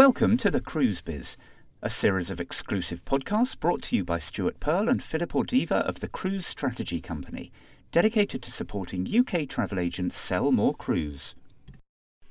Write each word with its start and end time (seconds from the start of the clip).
Welcome 0.00 0.38
to 0.38 0.50
the 0.50 0.62
Cruise 0.62 1.02
Biz, 1.02 1.36
a 1.82 1.90
series 1.90 2.30
of 2.30 2.40
exclusive 2.40 3.04
podcasts 3.04 3.54
brought 3.54 3.82
to 3.82 3.96
you 3.96 4.02
by 4.02 4.18
Stuart 4.18 4.58
Pearl 4.58 4.88
and 4.88 5.02
Philip 5.02 5.34
Ordiva 5.34 5.86
of 5.86 6.00
the 6.00 6.08
Cruise 6.08 6.46
Strategy 6.46 7.02
Company, 7.02 7.52
dedicated 7.92 8.40
to 8.40 8.50
supporting 8.50 9.06
UK 9.06 9.46
travel 9.46 9.78
agents 9.78 10.16
sell 10.16 10.52
more 10.52 10.72
cruise. 10.72 11.34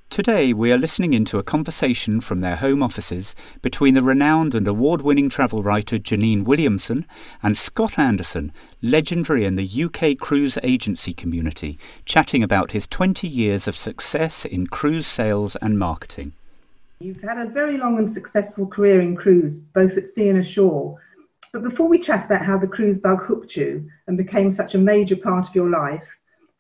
Today, 0.09 0.51
we 0.51 0.71
are 0.71 0.79
listening 0.79 1.13
into 1.13 1.37
a 1.37 1.43
conversation 1.43 2.21
from 2.21 2.39
their 2.39 2.55
home 2.55 2.81
offices 2.81 3.35
between 3.61 3.93
the 3.93 4.01
renowned 4.01 4.55
and 4.55 4.67
award 4.67 5.03
winning 5.03 5.29
travel 5.29 5.61
writer 5.61 5.99
Jeannine 5.99 6.45
Williamson 6.45 7.05
and 7.43 7.55
Scott 7.55 7.99
Anderson, 7.99 8.51
legendary 8.81 9.45
in 9.45 9.57
the 9.57 9.83
UK 9.83 10.17
cruise 10.17 10.57
agency 10.63 11.13
community, 11.13 11.77
chatting 12.03 12.41
about 12.41 12.71
his 12.71 12.87
20 12.87 13.27
years 13.27 13.67
of 13.67 13.75
success 13.75 14.43
in 14.43 14.65
cruise 14.65 15.05
sales 15.05 15.55
and 15.57 15.77
marketing. 15.77 16.33
You've 16.99 17.21
had 17.21 17.37
a 17.37 17.49
very 17.49 17.77
long 17.77 17.97
and 17.97 18.11
successful 18.11 18.67
career 18.67 19.01
in 19.01 19.15
cruise, 19.15 19.59
both 19.59 19.97
at 19.97 20.09
sea 20.09 20.29
and 20.29 20.39
ashore. 20.39 21.01
But 21.53 21.63
before 21.63 21.87
we 21.87 21.99
chat 21.99 22.25
about 22.25 22.45
how 22.45 22.57
the 22.57 22.67
cruise 22.67 22.99
bug 22.99 23.23
hooked 23.23 23.55
you 23.55 23.89
and 24.07 24.17
became 24.17 24.51
such 24.51 24.75
a 24.75 24.77
major 24.77 25.15
part 25.15 25.47
of 25.47 25.55
your 25.55 25.69
life, 25.69 26.03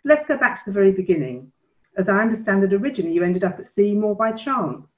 let's 0.03 0.25
go 0.25 0.37
back 0.37 0.55
to 0.57 0.61
the 0.65 0.73
very 0.73 0.91
beginning 0.91 1.51
as 1.99 2.07
I 2.07 2.19
understand 2.19 2.63
it, 2.63 2.73
originally 2.73 3.13
you 3.13 3.23
ended 3.23 3.43
up 3.43 3.59
at 3.59 3.69
sea 3.69 3.93
more 3.93 4.15
by 4.15 4.31
chance. 4.31 4.89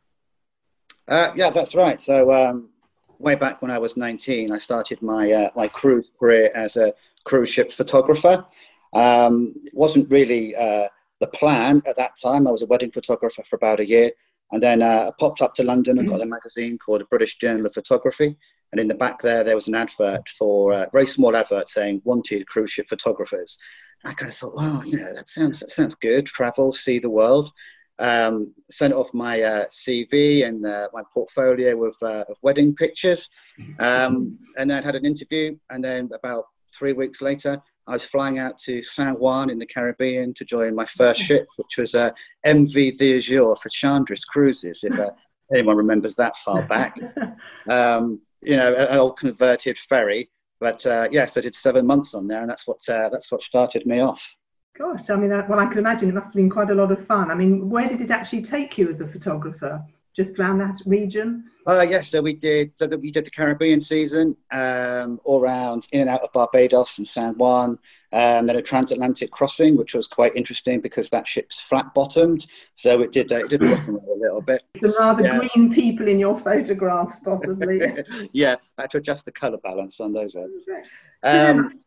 Uh, 1.08 1.31
yeah, 1.36 1.50
that's 1.50 1.76
right. 1.76 2.00
So 2.00 2.31
um, 2.31 2.70
way 3.17 3.36
back 3.36 3.62
when 3.62 3.72
I 3.72 3.80
was 3.80 3.98
19, 3.98 4.52
I 4.52 4.58
started 4.59 5.02
my 5.02 5.31
uh, 5.31 5.50
my 5.55 5.67
cruise 5.67 6.12
career 6.20 6.52
as 6.53 6.78
a 6.78 6.94
cruise 7.23 7.50
ship 7.50 7.72
photographer. 7.72 8.45
Um, 8.94 9.53
it 9.64 9.73
wasn't 9.73 10.12
really 10.12 10.56
uh, 10.56 10.88
the 11.19 11.28
plan 11.28 11.81
at 11.88 11.97
that 11.97 12.16
time. 12.22 12.47
I 12.47 12.52
was 12.52 12.62
a 12.62 12.67
wedding 12.67 12.92
photographer 12.92 13.44
for 13.44 13.56
about 13.56 13.80
a 13.80 13.88
year, 13.88 14.12
and 14.52 14.61
then 14.61 14.81
uh, 14.81 15.09
I 15.09 15.11
popped 15.19 15.41
up 15.41 15.53
to 15.55 15.63
London 15.63 15.97
and 15.97 16.07
got 16.07 16.21
a 16.21 16.25
magazine 16.25 16.77
called 16.77 17.02
the 17.02 17.05
British 17.05 17.38
Journal 17.38 17.66
of 17.66 17.73
Photography. 17.73 18.35
And 18.71 18.80
in 18.80 18.88
the 18.88 18.95
back 18.95 19.21
there, 19.21 19.44
there 19.44 19.55
was 19.55 19.67
an 19.67 19.75
advert 19.75 20.27
for 20.30 20.73
a 20.73 20.89
very 20.91 21.05
small 21.05 21.35
advert 21.35 21.69
saying 21.69 22.02
wanted 22.05 22.47
cruise 22.47 22.72
ship 22.72 22.88
photographers. 22.88 23.57
I 24.03 24.13
kind 24.13 24.31
of 24.31 24.38
thought, 24.38 24.55
well, 24.55 24.85
you 24.85 24.97
know, 24.97 25.13
that 25.13 25.27
sounds 25.27 25.59
that 25.59 25.69
sounds 25.69 25.95
good. 25.95 26.25
Travel, 26.25 26.73
see 26.73 26.99
the 26.99 27.09
world. 27.09 27.52
Um, 27.99 28.53
sent 28.69 28.94
off 28.94 29.13
my 29.13 29.41
uh, 29.41 29.66
CV 29.66 30.47
and 30.47 30.66
uh, 30.66 30.88
my 30.91 31.03
portfolio 31.13 31.85
of, 31.85 31.95
uh, 32.02 32.23
of 32.29 32.38
wedding 32.41 32.73
pictures, 32.73 33.29
um, 33.77 34.39
and 34.57 34.69
then 34.72 34.81
had 34.81 34.95
an 34.95 35.05
interview. 35.05 35.55
And 35.69 35.83
then 35.83 36.09
about 36.16 36.45
three 36.73 36.94
weeks 36.94 37.22
later, 37.22 37.61
I 37.92 37.95
was 37.95 38.06
flying 38.06 38.39
out 38.39 38.58
to 38.59 38.81
San 38.81 39.14
Juan 39.14 39.50
in 39.50 39.59
the 39.59 39.66
Caribbean 39.66 40.34
to 40.36 40.45
join 40.45 40.73
my 40.73 40.86
first 40.86 41.22
ship, 41.22 41.45
which 41.58 41.78
was 41.78 41.94
a 41.94 42.03
uh, 42.03 42.11
MV 42.45 42.97
the 42.97 43.17
Azur 43.17 43.58
for 43.59 43.70
Chandris 43.70 44.25
Cruises, 44.25 44.84
if 44.84 44.97
uh, 44.97 45.11
anyone 45.53 45.78
remembers 45.78 46.16
that 46.16 46.38
far 46.38 46.64
back. 46.64 46.97
Um, 47.69 48.19
you 48.42 48.56
know, 48.56 48.73
an 48.73 48.97
old 48.97 49.19
converted 49.19 49.78
ferry 49.78 50.31
but 50.62 50.86
uh, 50.86 51.09
yes, 51.12 51.36
I 51.36 51.42
did 51.42 51.56
seven 51.56 51.88
months 51.88 52.14
on 52.14 52.28
there, 52.28 52.42
and 52.42 52.50
that's 52.50 52.67
what 52.67 52.88
uh, 52.88 53.09
that's 53.09 53.31
what 53.31 53.42
started 53.42 53.86
me 53.88 54.00
off. 54.00 54.38
Gosh, 54.78 55.09
I 55.09 55.16
mean, 55.16 55.31
well, 55.50 55.59
I 55.59 55.66
can 55.66 55.80
imagine 55.80 56.08
it 56.08 56.14
must 56.14 56.28
have 56.28 56.36
been 56.36 56.52
quite 56.52 56.69
a 56.69 56.75
lot 56.75 56.92
of 56.92 57.06
fun. 57.08 57.31
I 57.31 57.36
mean, 57.36 57.69
where 57.69 57.89
did 57.89 58.00
it 58.00 58.12
actually 58.12 58.44
take 58.44 58.78
you 58.78 58.89
as 58.89 59.02
a 59.02 59.08
photographer? 59.08 59.84
Just 60.16 60.38
around 60.38 60.58
that 60.59 60.78
region? 60.86 61.45
Uh, 61.67 61.86
yes, 61.88 62.09
so 62.09 62.22
we 62.22 62.34
did. 62.34 62.73
So 62.73 62.88
that 62.88 63.00
we 63.00 63.12
did 63.12 63.26
the 63.26 63.31
Caribbean 63.31 63.80
season, 63.80 64.36
um, 64.52 65.20
all 65.23 65.42
around 65.42 65.88
in 65.92 66.02
and 66.02 66.09
out 66.09 66.22
of 66.22 66.31
Barbados 66.34 66.98
and 66.98 67.08
San 67.08 67.34
Juan, 67.38 67.78
and 68.12 68.48
then 68.48 68.56
a 68.56 68.62
transatlantic 68.62 69.31
crossing, 69.31 69.78
which 69.78 69.94
was 69.94 70.08
quite 70.08 70.36
interesting 70.36 70.81
because 70.81 71.09
that 71.12 71.28
ship's 71.28 71.59
flat 71.59 71.94
bottomed, 71.94 72.48
so 72.76 73.02
it 73.02 73.12
did 73.12 73.31
uh, 73.31 73.38
it 73.38 73.50
did 73.50 73.64
rock 73.64 73.88
and 73.88 73.95
roll 73.95 74.18
a 74.18 74.20
little 74.20 74.41
bit. 74.41 74.63
Some 74.81 74.94
rather 74.97 75.24
yeah. 75.24 75.40
green 75.40 75.74
people 75.74 76.08
in 76.08 76.19
your 76.19 76.40
photographs, 76.40 77.19
possibly. 77.24 77.80
yeah, 78.34 78.56
I 78.78 78.84
had 78.84 78.91
to 78.91 78.97
adjust 78.97 79.25
the 79.25 79.31
colour 79.31 79.59
balance 79.59 80.00
on 80.00 80.14
those 80.14 80.35
ones. 80.35 80.66
Um, 81.24 81.80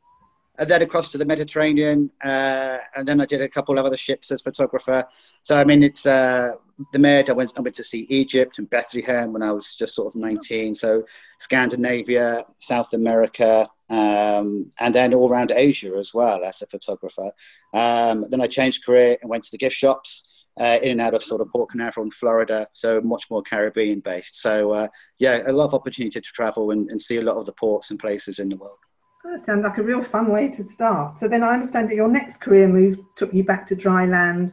and 0.59 0.69
then 0.69 0.83
across 0.83 1.11
to 1.11 1.19
the 1.19 1.25
Mediterranean, 1.25 2.11
uh, 2.23 2.79
and 2.95 3.09
then 3.09 3.21
I 3.21 3.27
did 3.27 3.41
a 3.41 3.49
couple 3.49 3.79
of 3.79 3.85
other 3.85 3.97
ships 3.97 4.31
as 4.31 4.43
photographer. 4.43 5.05
So 5.43 5.57
I 5.57 5.65
mean, 5.65 5.83
it's 5.83 6.07
uh, 6.07 6.53
the 6.93 6.99
Med. 6.99 7.29
I 7.29 7.33
went, 7.33 7.53
I 7.57 7.61
went 7.61 7.75
to 7.77 7.85
see 7.85 8.07
Egypt 8.09 8.59
and 8.59 8.71
Bethlehem 8.71 9.33
when 9.33 9.43
I 9.43 9.51
was 9.51 9.75
just 9.75 9.97
sort 9.97 10.15
of 10.15 10.21
19. 10.21 10.75
So 10.77 11.05
Scandinavia, 11.39 12.45
South 12.59 12.93
America, 12.93 13.69
um, 13.91 14.71
and 14.79 14.95
then 14.95 15.13
all 15.13 15.29
around 15.29 15.51
Asia 15.51 15.97
as 15.99 16.15
well 16.15 16.45
as 16.45 16.63
a 16.63 16.67
photographer. 16.67 17.33
Um, 17.73 18.27
then 18.31 18.41
I 18.41 18.47
changed 18.47 18.85
career 18.85 19.19
and 19.21 19.31
went 19.31 19.45
to 19.45 19.51
the 19.51 19.59
gift 19.59 19.77
shops. 19.77 20.29
Uh, 20.61 20.79
in 20.85 20.93
and 20.93 21.01
out 21.01 21.15
of 21.15 21.21
sort 21.21 21.41
of 21.41 21.51
Port 21.51 21.69
Canaveral 21.71 22.05
and 22.05 22.15
Florida, 22.15 22.69
so 22.75 23.01
much 23.01 23.29
more 23.29 23.43
Caribbean 23.43 23.99
based. 23.99 24.41
So, 24.41 24.71
uh, 24.71 24.87
yeah, 25.19 25.43
a 25.49 25.53
lot 25.53 25.65
of 25.65 25.75
opportunity 25.75 26.21
to 26.21 26.21
travel 26.21 26.71
and, 26.71 26.89
and 26.91 27.01
see 27.01 27.17
a 27.17 27.23
lot 27.23 27.39
of 27.39 27.45
the 27.45 27.53
ports 27.55 27.91
and 27.91 27.99
places 27.99 28.39
in 28.39 28.49
the 28.49 28.57
world. 28.57 28.79
That 29.25 29.45
sounds 29.47 29.65
like 29.65 29.79
a 29.79 29.83
real 29.83 30.05
fun 30.05 30.31
way 30.31 30.49
to 30.49 30.69
start. 30.71 31.19
So 31.19 31.29
then 31.29 31.43
I 31.43 31.55
understand 31.55 31.89
that 31.89 31.95
your 31.95 32.09
next 32.09 32.43
career 32.43 32.69
move 32.69 32.99
took 33.17 33.33
you 33.33 33.43
back 33.43 33.67
to 33.69 33.75
dry 33.75 34.05
land. 34.05 34.53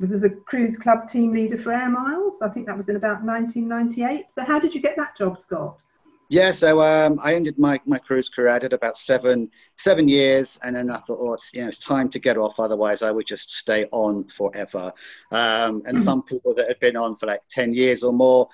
Was 0.00 0.12
as 0.12 0.24
a 0.24 0.30
cruise 0.30 0.76
club 0.76 1.08
team 1.08 1.32
leader 1.32 1.56
for 1.56 1.72
Air 1.72 1.88
Miles. 1.88 2.42
I 2.42 2.48
think 2.48 2.66
that 2.66 2.76
was 2.76 2.88
in 2.88 2.96
about 2.96 3.22
1998. 3.22 4.26
So 4.34 4.44
how 4.44 4.58
did 4.58 4.74
you 4.74 4.80
get 4.80 4.96
that 4.96 5.16
job, 5.16 5.40
Scott? 5.40 5.80
Yeah, 6.28 6.50
so 6.50 6.82
um, 6.82 7.20
I 7.22 7.34
ended 7.34 7.58
my, 7.58 7.80
my 7.86 7.98
cruise 7.98 8.28
career. 8.28 8.48
I 8.48 8.58
did 8.58 8.72
about 8.72 8.96
seven 8.96 9.50
seven 9.76 10.08
years, 10.08 10.58
and 10.62 10.74
then 10.74 10.90
I 10.90 10.98
thought, 11.00 11.18
oh, 11.20 11.34
it's 11.34 11.52
you 11.52 11.60
know 11.62 11.68
it's 11.68 11.78
time 11.78 12.08
to 12.08 12.18
get 12.18 12.38
off. 12.38 12.58
Otherwise, 12.58 13.02
I 13.02 13.10
would 13.10 13.26
just 13.26 13.50
stay 13.50 13.86
on 13.92 14.24
forever. 14.28 14.92
Um, 15.30 15.82
and 15.84 15.98
some 15.98 16.22
people 16.22 16.54
that 16.54 16.68
had 16.68 16.80
been 16.80 16.96
on 16.96 17.16
for 17.16 17.26
like 17.26 17.42
ten 17.50 17.74
years 17.74 18.02
or 18.02 18.12
more 18.12 18.48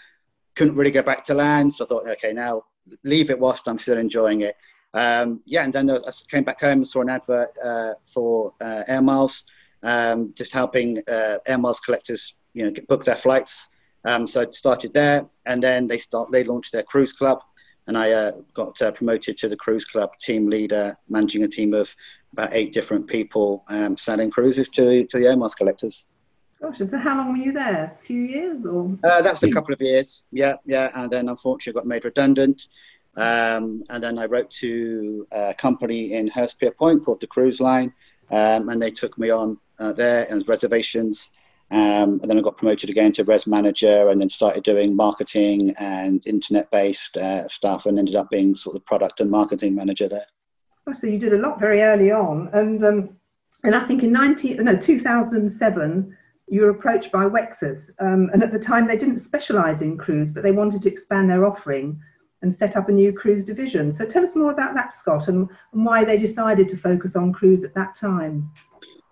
couldn't 0.57 0.75
really 0.75 0.91
go 0.91 1.03
back 1.03 1.25
to 1.27 1.35
land. 1.35 1.73
So 1.73 1.85
I 1.85 1.89
thought, 1.89 2.09
okay, 2.09 2.33
now 2.33 2.65
leave 3.05 3.31
it 3.31 3.39
whilst 3.39 3.69
I'm 3.69 3.79
still 3.79 3.97
enjoying 3.97 4.41
it. 4.41 4.57
Um, 4.99 5.41
yeah, 5.45 5.63
and 5.63 5.73
then 5.73 5.89
I 5.89 5.99
came 6.29 6.43
back 6.43 6.61
home 6.61 6.79
and 6.79 6.89
saw 6.89 7.03
an 7.03 7.09
advert 7.09 7.51
uh, 7.65 7.95
for 8.07 8.53
uh, 8.61 8.83
Air 8.89 9.01
Miles, 9.01 9.45
um, 9.85 10.35
just 10.35 10.53
helping 10.53 10.99
uh, 11.07 11.39
Air 11.47 11.59
Miles 11.59 11.79
collectors, 11.79 12.35
you 12.53 12.65
know, 12.65 12.73
book 12.89 13.05
their 13.05 13.15
flights. 13.15 13.69
Um, 14.05 14.27
so 14.27 14.41
I 14.41 14.47
started 14.51 14.93
there, 14.93 15.25
and 15.47 15.63
then 15.63 15.87
they 15.87 15.99
start 15.99 16.33
they 16.33 16.43
launched 16.43 16.73
their 16.73 16.83
cruise 16.83 17.13
club, 17.13 17.39
and 17.87 17.97
I 17.97 18.11
uh, 18.11 18.33
got 18.55 18.83
uh, 18.83 18.91
promoted 18.91 19.39
to 19.39 19.49
the 19.49 19.57
cruise 19.57 19.85
club 19.85 20.11
team 20.19 20.51
leader, 20.51 20.97
managing 21.09 21.45
a 21.45 21.49
team 21.49 21.75
of 21.75 21.95
about 22.33 22.51
eight 22.53 22.73
different 22.73 23.07
people, 23.07 23.65
um, 23.69 23.97
selling 23.97 24.31
cruises 24.33 24.69
to 24.71 25.05
to 25.07 25.19
the 25.19 25.29
Air 25.29 25.37
Miles 25.37 25.55
collectors. 25.55 26.07
Gosh, 26.61 26.79
so 26.79 26.89
how 26.99 27.17
long 27.19 27.31
were 27.31 27.45
you 27.45 27.53
there? 27.53 27.97
A 28.03 28.05
few 28.05 28.23
years 28.23 28.67
or? 28.67 28.99
Uh, 29.05 29.23
that 29.23 29.31
was 29.31 29.45
a 29.45 29.51
couple 29.53 29.73
of 29.73 29.81
years. 29.81 30.25
Yeah, 30.33 30.57
yeah, 30.67 30.91
and 30.95 31.09
then 31.09 31.29
unfortunately 31.29 31.79
got 31.79 31.87
made 31.87 32.05
redundant. 32.05 32.67
Um, 33.19 33.83
and 33.91 34.03
then 34.03 34.17
I 34.17 34.27
wrote 34.27 34.51
to 34.63 35.27
a 35.33 35.53
company 35.53 36.13
in 36.13 36.29
Hurstpierpoint 36.29 36.77
Point 36.77 37.05
called 37.05 37.21
the 37.21 37.27
Cruise 37.27 37.61
Line, 37.61 37.93
um, 38.31 38.69
and 38.69 38.81
they 38.81 38.93
took 38.93 39.19
me 39.19 39.31
on 39.31 39.59
uh, 39.81 39.93
there 39.93 40.31
as 40.31 40.47
reservations. 40.47 41.31
Um, 41.71 42.21
and 42.23 42.31
then 42.31 42.39
I 42.39 42.41
got 42.41 42.57
promoted 42.57 42.89
again 42.89 43.13
to 43.13 43.25
res 43.25 43.47
manager, 43.47 44.09
and 44.09 44.21
then 44.21 44.29
started 44.29 44.63
doing 44.63 44.95
marketing 44.95 45.75
and 45.79 46.25
internet-based 46.27 47.17
uh, 47.17 47.47
stuff, 47.49 47.87
and 47.87 47.99
ended 47.99 48.15
up 48.15 48.31
being 48.31 48.55
sort 48.55 48.77
of 48.77 48.87
product 48.87 49.21
and 49.21 49.31
marketing 49.31 49.75
manager 49.75 50.09
there. 50.09 50.27
Oh, 50.87 50.93
so 50.93 51.07
you 51.07 51.19
did 51.19 51.35
a 51.35 51.39
lot 51.39 51.61
very 51.61 51.83
early 51.83 52.13
on, 52.13 52.49
and 52.53 52.83
um, 52.85 53.17
and 53.65 53.75
I 53.75 53.87
think 53.87 54.03
in 54.05 54.13
19 54.13 54.65
no 54.65 54.77
2007 54.77 56.17
you 56.51 56.63
were 56.63 56.71
approached 56.71 57.13
by 57.13 57.25
Wexas, 57.25 57.91
um, 57.99 58.31
and 58.33 58.43
at 58.43 58.53
the 58.53 58.59
time 58.59 58.87
they 58.87 58.97
didn't 58.97 59.19
specialise 59.19 59.83
in 59.83 59.99
cruise, 59.99 60.31
but 60.31 60.43
they 60.43 60.53
wanted 60.53 60.83
to 60.83 60.89
expand 60.89 61.29
their 61.29 61.45
offering 61.45 62.01
and 62.43 62.55
set 62.55 62.77
up 62.77 62.89
a 62.89 62.93
new 62.93 63.13
cruise 63.13 63.45
division. 63.45 63.93
So 63.93 64.05
tell 64.05 64.25
us 64.25 64.37
more 64.37 64.53
about 64.53 64.75
that, 64.75 64.95
Scott, 64.95 65.29
and, 65.29 65.49
and 65.73 65.85
why 65.85 66.05
they 66.05 66.19
decided 66.19 66.69
to 66.69 66.77
focus 66.77 67.17
on 67.17 67.33
cruise 67.33 67.65
at 67.65 67.75
that 67.75 67.97
time. 67.97 68.51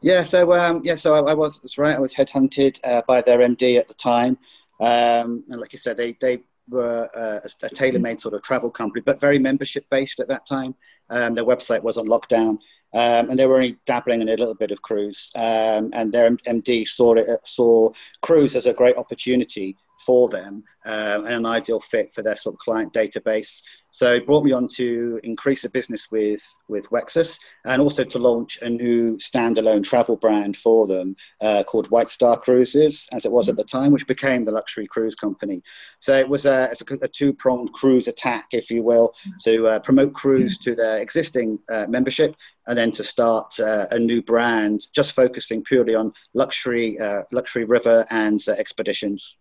Yeah, 0.00 0.22
so 0.22 0.52
um, 0.52 0.82
yeah, 0.84 0.94
so 0.94 1.14
I, 1.14 1.30
I, 1.30 1.34
was 1.34 1.58
that's 1.60 1.78
right. 1.78 1.96
I 1.96 1.98
was 1.98 2.14
headhunted 2.14 2.78
uh, 2.84 3.02
by 3.08 3.22
their 3.22 3.38
MD 3.38 3.78
at 3.78 3.88
the 3.88 3.94
time, 3.94 4.38
um, 4.80 5.42
and 5.48 5.58
like 5.60 5.74
I 5.74 5.78
said, 5.78 5.96
they 5.96 6.14
they 6.20 6.42
were 6.68 7.08
uh, 7.14 7.48
a, 7.62 7.68
tailor-made 7.70 8.20
sort 8.20 8.34
of 8.34 8.42
travel 8.42 8.70
company, 8.70 9.02
but 9.04 9.20
very 9.20 9.38
membership-based 9.38 10.20
at 10.20 10.28
that 10.28 10.44
time. 10.46 10.74
Um, 11.10 11.34
their 11.34 11.44
website 11.44 11.82
was 11.82 11.96
on 11.96 12.06
lockdown, 12.06 12.58
um, 12.92 13.30
and 13.30 13.38
they 13.38 13.46
were 13.46 13.56
only 13.56 13.78
dabbling 13.86 14.20
in 14.20 14.28
a 14.28 14.36
little 14.36 14.54
bit 14.54 14.70
of 14.70 14.82
cruise. 14.82 15.30
Um, 15.34 15.90
and 15.92 16.12
their 16.12 16.30
MD 16.30 16.86
saw 16.86 17.14
it 17.14 17.28
saw 17.44 17.90
cruise 18.20 18.54
as 18.54 18.66
a 18.66 18.74
great 18.74 18.96
opportunity 18.96 19.76
for 20.04 20.28
them 20.28 20.62
um, 20.84 21.24
and 21.24 21.34
an 21.34 21.46
ideal 21.46 21.80
fit 21.80 22.12
for 22.12 22.22
their 22.22 22.36
sort 22.36 22.54
of 22.54 22.58
client 22.58 22.92
database. 22.92 23.62
So 23.90 24.12
it 24.12 24.26
brought 24.26 24.44
me 24.44 24.52
on 24.52 24.68
to 24.74 25.18
increase 25.24 25.62
the 25.62 25.70
business 25.70 26.10
with, 26.10 26.42
with 26.68 26.88
Wexas 26.90 27.38
and 27.64 27.80
also 27.80 28.04
to 28.04 28.18
launch 28.18 28.58
a 28.60 28.68
new 28.68 29.16
standalone 29.16 29.82
travel 29.82 30.16
brand 30.16 30.56
for 30.56 30.86
them 30.86 31.16
uh, 31.40 31.64
called 31.64 31.90
White 31.90 32.08
Star 32.08 32.36
Cruises, 32.36 33.08
as 33.12 33.24
it 33.24 33.32
was 33.32 33.48
at 33.48 33.56
the 33.56 33.64
time, 33.64 33.92
which 33.92 34.06
became 34.06 34.44
the 34.44 34.52
luxury 34.52 34.86
cruise 34.86 35.14
company. 35.14 35.62
So 36.00 36.14
it 36.14 36.28
was 36.28 36.44
a, 36.44 36.70
a, 36.90 36.94
a 37.02 37.08
two 37.08 37.32
pronged 37.32 37.72
cruise 37.72 38.06
attack, 38.06 38.48
if 38.52 38.70
you 38.70 38.82
will, 38.82 39.14
to 39.44 39.66
uh, 39.66 39.78
promote 39.78 40.12
cruise 40.12 40.58
to 40.58 40.74
their 40.74 40.98
existing 40.98 41.58
uh, 41.70 41.86
membership 41.88 42.36
and 42.66 42.76
then 42.76 42.90
to 42.92 43.04
start 43.04 43.58
uh, 43.60 43.86
a 43.90 43.98
new 43.98 44.20
brand 44.20 44.86
just 44.94 45.14
focusing 45.14 45.62
purely 45.62 45.94
on 45.94 46.12
luxury, 46.34 46.98
uh, 47.00 47.22
luxury 47.32 47.64
river 47.64 48.04
and 48.10 48.40
uh, 48.48 48.52
expeditions. 48.52 49.38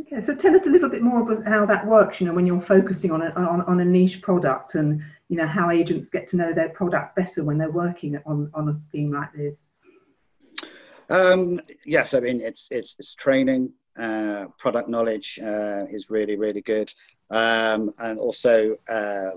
Okay, 0.00 0.20
so 0.20 0.34
tell 0.34 0.54
us 0.56 0.66
a 0.66 0.70
little 0.70 0.88
bit 0.88 1.02
more 1.02 1.20
about 1.20 1.44
how 1.46 1.66
that 1.66 1.86
works. 1.86 2.20
You 2.20 2.26
know, 2.26 2.32
when 2.32 2.46
you're 2.46 2.62
focusing 2.62 3.10
on 3.10 3.20
a 3.20 3.30
on, 3.30 3.60
on 3.62 3.80
a 3.80 3.84
niche 3.84 4.22
product, 4.22 4.74
and 4.74 5.02
you 5.28 5.36
know 5.36 5.46
how 5.46 5.70
agents 5.70 6.08
get 6.08 6.28
to 6.28 6.36
know 6.36 6.52
their 6.52 6.70
product 6.70 7.14
better 7.14 7.44
when 7.44 7.58
they're 7.58 7.70
working 7.70 8.18
on 8.24 8.50
on 8.54 8.68
a 8.70 8.78
scheme 8.78 9.12
like 9.12 9.32
this. 9.34 9.58
Um, 11.10 11.60
yes, 11.84 12.14
I 12.14 12.20
mean 12.20 12.40
it's 12.40 12.68
it's, 12.70 12.96
it's 12.98 13.14
training, 13.14 13.72
uh, 13.98 14.46
product 14.58 14.88
knowledge 14.88 15.38
uh, 15.42 15.84
is 15.90 16.08
really 16.08 16.36
really 16.36 16.62
good, 16.62 16.92
um, 17.30 17.92
and 17.98 18.18
also 18.18 18.76
uh, 18.88 19.32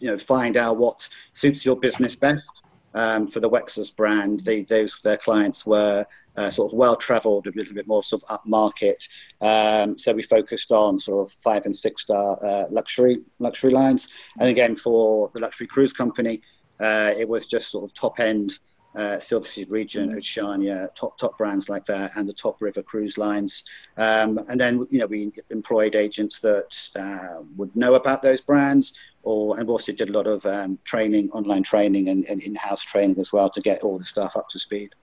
you 0.00 0.08
know 0.08 0.18
find 0.18 0.56
out 0.56 0.78
what 0.78 1.08
suits 1.32 1.64
your 1.64 1.76
business 1.76 2.16
best. 2.16 2.50
Um, 2.94 3.26
for 3.26 3.40
the 3.40 3.48
Wexas 3.48 3.94
brand, 3.94 4.40
they, 4.40 4.64
those 4.64 5.00
their 5.00 5.16
clients 5.16 5.64
were 5.64 6.04
uh, 6.36 6.50
sort 6.50 6.72
of 6.72 6.78
well 6.78 6.96
travelled, 6.96 7.46
a 7.46 7.52
little 7.54 7.74
bit 7.74 7.86
more 7.86 8.02
sort 8.02 8.22
of 8.24 8.40
upmarket. 8.40 9.08
Um, 9.40 9.98
so 9.98 10.12
we 10.12 10.22
focused 10.22 10.72
on 10.72 10.98
sort 10.98 11.26
of 11.26 11.32
five 11.32 11.64
and 11.66 11.74
six 11.74 12.02
star 12.02 12.38
uh, 12.42 12.64
luxury 12.70 13.20
luxury 13.38 13.70
lines, 13.70 14.08
and 14.38 14.48
again 14.48 14.76
for 14.76 15.30
the 15.34 15.40
luxury 15.40 15.66
cruise 15.66 15.92
company, 15.92 16.42
uh, 16.80 17.12
it 17.16 17.28
was 17.28 17.46
just 17.46 17.70
sort 17.70 17.84
of 17.84 17.94
top 17.94 18.20
end. 18.20 18.58
Uh, 18.94 19.18
Silver 19.18 19.46
Sea 19.46 19.64
Regent, 19.70 20.10
mm-hmm. 20.10 20.18
Oceania, 20.18 20.90
top 20.94 21.16
top 21.16 21.38
brands 21.38 21.70
like 21.70 21.86
that, 21.86 22.14
and 22.14 22.28
the 22.28 22.32
top 22.34 22.60
river 22.60 22.82
cruise 22.82 23.16
lines. 23.16 23.64
Um, 23.96 24.38
and 24.50 24.60
then 24.60 24.86
you 24.90 24.98
know 24.98 25.06
we 25.06 25.32
employed 25.48 25.94
agents 25.94 26.40
that 26.40 26.90
uh, 26.94 27.42
would 27.56 27.74
know 27.74 27.94
about 27.94 28.20
those 28.20 28.42
brands, 28.42 28.92
or 29.22 29.58
and 29.58 29.66
also 29.70 29.92
did 29.92 30.10
a 30.10 30.12
lot 30.12 30.26
of 30.26 30.44
um, 30.44 30.78
training, 30.84 31.30
online 31.30 31.62
training, 31.62 32.10
and, 32.10 32.26
and 32.26 32.42
in-house 32.42 32.82
training 32.82 33.18
as 33.18 33.32
well 33.32 33.48
to 33.48 33.62
get 33.62 33.80
all 33.80 33.98
the 33.98 34.04
stuff 34.04 34.36
up 34.36 34.50
to 34.50 34.58
speed. 34.58 34.94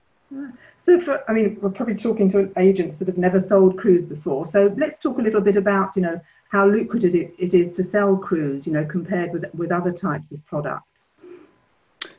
So, 0.84 1.00
for, 1.00 1.22
I 1.28 1.32
mean, 1.32 1.58
we're 1.60 1.70
probably 1.70 1.94
talking 1.94 2.30
to 2.30 2.52
agents 2.56 2.96
that 2.96 3.08
have 3.08 3.18
never 3.18 3.42
sold 3.46 3.78
cruise 3.78 4.04
before. 4.04 4.46
So, 4.46 4.74
let's 4.76 5.02
talk 5.02 5.18
a 5.18 5.22
little 5.22 5.40
bit 5.40 5.56
about, 5.56 5.92
you 5.94 6.02
know, 6.02 6.20
how 6.50 6.66
lucrative 6.66 7.14
it, 7.14 7.34
it 7.38 7.54
is 7.54 7.76
to 7.76 7.84
sell 7.84 8.16
cruise, 8.16 8.66
you 8.66 8.72
know, 8.72 8.84
compared 8.84 9.32
with 9.32 9.44
with 9.54 9.70
other 9.70 9.92
types 9.92 10.30
of 10.32 10.44
products. 10.46 10.84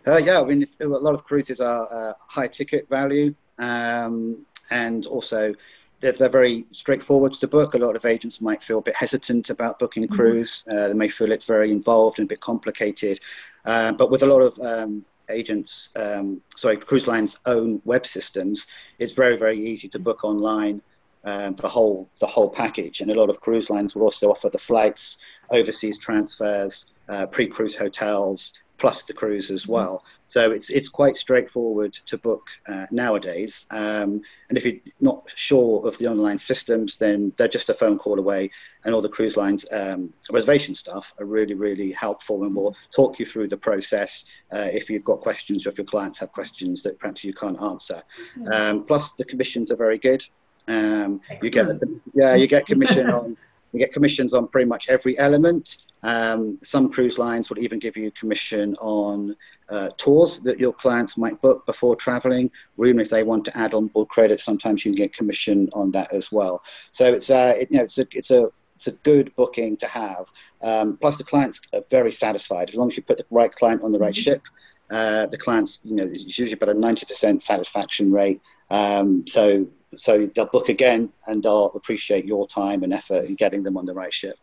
Uh, 0.07 0.17
yeah, 0.17 0.41
I 0.41 0.45
mean, 0.45 0.65
a 0.79 0.87
lot 0.87 1.13
of 1.13 1.23
cruises 1.23 1.61
are 1.61 1.87
uh, 1.91 2.13
high 2.27 2.47
ticket 2.47 2.89
value, 2.89 3.35
um, 3.59 4.45
and 4.71 5.05
also 5.05 5.53
they're, 5.99 6.13
they're, 6.13 6.29
very 6.29 6.65
straightforward 6.71 7.33
to 7.33 7.47
book. 7.47 7.75
A 7.75 7.77
lot 7.77 7.95
of 7.95 8.05
agents 8.05 8.41
might 8.41 8.63
feel 8.63 8.79
a 8.79 8.81
bit 8.81 8.95
hesitant 8.95 9.51
about 9.51 9.77
booking 9.77 10.03
a 10.03 10.07
mm-hmm. 10.07 10.15
cruise. 10.15 10.63
Mm-hmm. 10.67 10.77
Uh, 10.77 10.87
they 10.87 10.93
may 10.95 11.07
feel 11.07 11.31
it's 11.31 11.45
very 11.45 11.71
involved 11.71 12.17
and 12.17 12.25
a 12.25 12.29
bit 12.29 12.39
complicated. 12.39 13.19
Uh, 13.63 13.91
but 13.91 14.09
with 14.09 14.23
a 14.23 14.25
lot 14.25 14.41
of 14.41 14.59
um, 14.59 15.05
agents, 15.31 15.89
um, 15.95 16.41
sorry, 16.55 16.77
cruise 16.77 17.07
lines' 17.07 17.37
own 17.45 17.81
web 17.85 18.05
systems, 18.05 18.67
it's 18.99 19.13
very, 19.13 19.37
very 19.37 19.59
easy 19.59 19.87
to 19.89 19.99
book 19.99 20.23
online 20.23 20.81
um, 21.23 21.55
the 21.55 21.69
whole 21.69 22.09
the 22.19 22.27
whole 22.27 22.49
package. 22.49 23.01
And 23.01 23.11
a 23.11 23.15
lot 23.15 23.29
of 23.29 23.39
cruise 23.39 23.69
lines 23.69 23.95
will 23.95 24.03
also 24.03 24.29
offer 24.29 24.49
the 24.49 24.57
flights, 24.57 25.17
overseas 25.49 25.97
transfers, 25.97 26.85
uh, 27.09 27.25
pre-cruise 27.27 27.75
hotels, 27.75 28.53
plus 28.81 29.03
the 29.03 29.13
cruise 29.13 29.51
as 29.51 29.63
mm-hmm. 29.63 29.73
well. 29.73 30.03
So 30.27 30.51
it's 30.51 30.69
it's 30.69 30.89
quite 30.89 31.15
straightforward 31.15 31.93
to 32.07 32.17
book 32.17 32.47
uh, 32.67 32.87
nowadays. 32.89 33.67
Um, 33.69 34.21
and 34.49 34.57
if 34.57 34.65
you're 34.65 34.81
not 34.99 35.29
sure 35.35 35.87
of 35.87 35.97
the 35.99 36.07
online 36.07 36.39
systems, 36.39 36.97
then 36.97 37.31
they're 37.37 37.47
just 37.47 37.69
a 37.69 37.75
phone 37.75 37.97
call 37.97 38.17
away. 38.17 38.49
And 38.83 38.95
all 38.95 39.01
the 39.01 39.09
cruise 39.17 39.37
lines 39.37 39.65
um, 39.71 40.11
reservation 40.31 40.73
stuff 40.73 41.13
are 41.19 41.25
really 41.25 41.53
really 41.53 41.91
helpful, 41.91 42.43
and 42.43 42.55
will 42.55 42.75
talk 42.89 43.19
you 43.19 43.25
through 43.25 43.49
the 43.49 43.57
process 43.57 44.25
uh, 44.51 44.69
if 44.73 44.89
you've 44.89 45.05
got 45.11 45.21
questions 45.21 45.65
or 45.65 45.69
if 45.69 45.77
your 45.77 45.85
clients 45.85 46.17
have 46.17 46.31
questions 46.31 46.81
that 46.83 46.97
perhaps 46.97 47.23
you 47.23 47.33
can't 47.33 47.61
answer. 47.61 48.01
Mm-hmm. 48.37 48.51
Um, 48.51 48.85
plus 48.85 49.11
the 49.13 49.25
commissions 49.25 49.69
are 49.69 49.77
very 49.77 49.99
good. 49.99 50.25
Um, 50.67 51.21
you 51.43 51.49
get 51.51 51.67
yeah 52.15 52.33
you 52.35 52.47
get 52.47 52.65
commission 52.65 53.11
on 53.11 53.37
you 53.71 53.79
get 53.79 53.93
commissions 53.93 54.33
on 54.33 54.47
pretty 54.47 54.67
much 54.67 54.89
every 54.89 55.17
element. 55.17 55.85
Um, 56.03 56.57
some 56.63 56.91
cruise 56.91 57.17
lines 57.17 57.49
will 57.49 57.59
even 57.59 57.79
give 57.79 57.95
you 57.95 58.11
commission 58.11 58.75
on 58.81 59.35
uh, 59.69 59.89
tours 59.97 60.39
that 60.39 60.59
your 60.59 60.73
clients 60.73 61.17
might 61.17 61.39
book 61.41 61.65
before 61.65 61.95
traveling, 61.95 62.51
or 62.77 62.87
even 62.87 62.99
if 62.99 63.09
they 63.09 63.23
want 63.23 63.45
to 63.45 63.57
add 63.57 63.73
on 63.73 63.87
board 63.87 64.09
credit, 64.09 64.39
sometimes 64.39 64.83
you 64.83 64.91
can 64.91 64.97
get 64.97 65.13
commission 65.13 65.69
on 65.73 65.91
that 65.91 66.11
as 66.13 66.31
well. 66.31 66.63
So 66.91 67.05
it's 67.05 67.29
uh, 67.29 67.55
it, 67.57 67.71
you 67.71 67.77
know 67.77 67.83
it's 67.83 67.97
a 67.97 68.07
it's 68.11 68.31
a 68.31 68.51
it's 68.75 68.87
a 68.87 68.91
good 69.03 69.33
booking 69.35 69.77
to 69.77 69.87
have. 69.87 70.31
Um, 70.63 70.97
plus, 70.97 71.15
the 71.15 71.23
clients 71.23 71.61
are 71.73 71.83
very 71.91 72.11
satisfied 72.11 72.69
as 72.69 72.75
long 72.75 72.89
as 72.89 72.97
you 72.97 73.03
put 73.03 73.17
the 73.17 73.25
right 73.29 73.53
client 73.53 73.83
on 73.83 73.91
the 73.91 73.99
right 73.99 74.13
mm-hmm. 74.13 74.21
ship. 74.21 74.41
Uh, 74.89 75.27
the 75.27 75.37
clients, 75.37 75.79
you 75.83 75.95
know, 75.95 76.03
it's 76.03 76.37
usually 76.37 76.53
about 76.53 76.69
a 76.69 76.73
90% 76.73 77.41
satisfaction 77.41 78.11
rate. 78.11 78.41
Um, 78.71 79.25
so 79.27 79.67
so 79.95 80.25
they'll 80.25 80.45
book 80.45 80.69
again 80.69 81.11
and 81.27 81.43
they'll 81.43 81.71
appreciate 81.73 82.25
your 82.25 82.47
time 82.47 82.83
and 82.83 82.93
effort 82.93 83.25
in 83.25 83.35
getting 83.35 83.63
them 83.63 83.77
on 83.77 83.85
the 83.85 83.93
right 83.93 84.13
ship. 84.13 84.37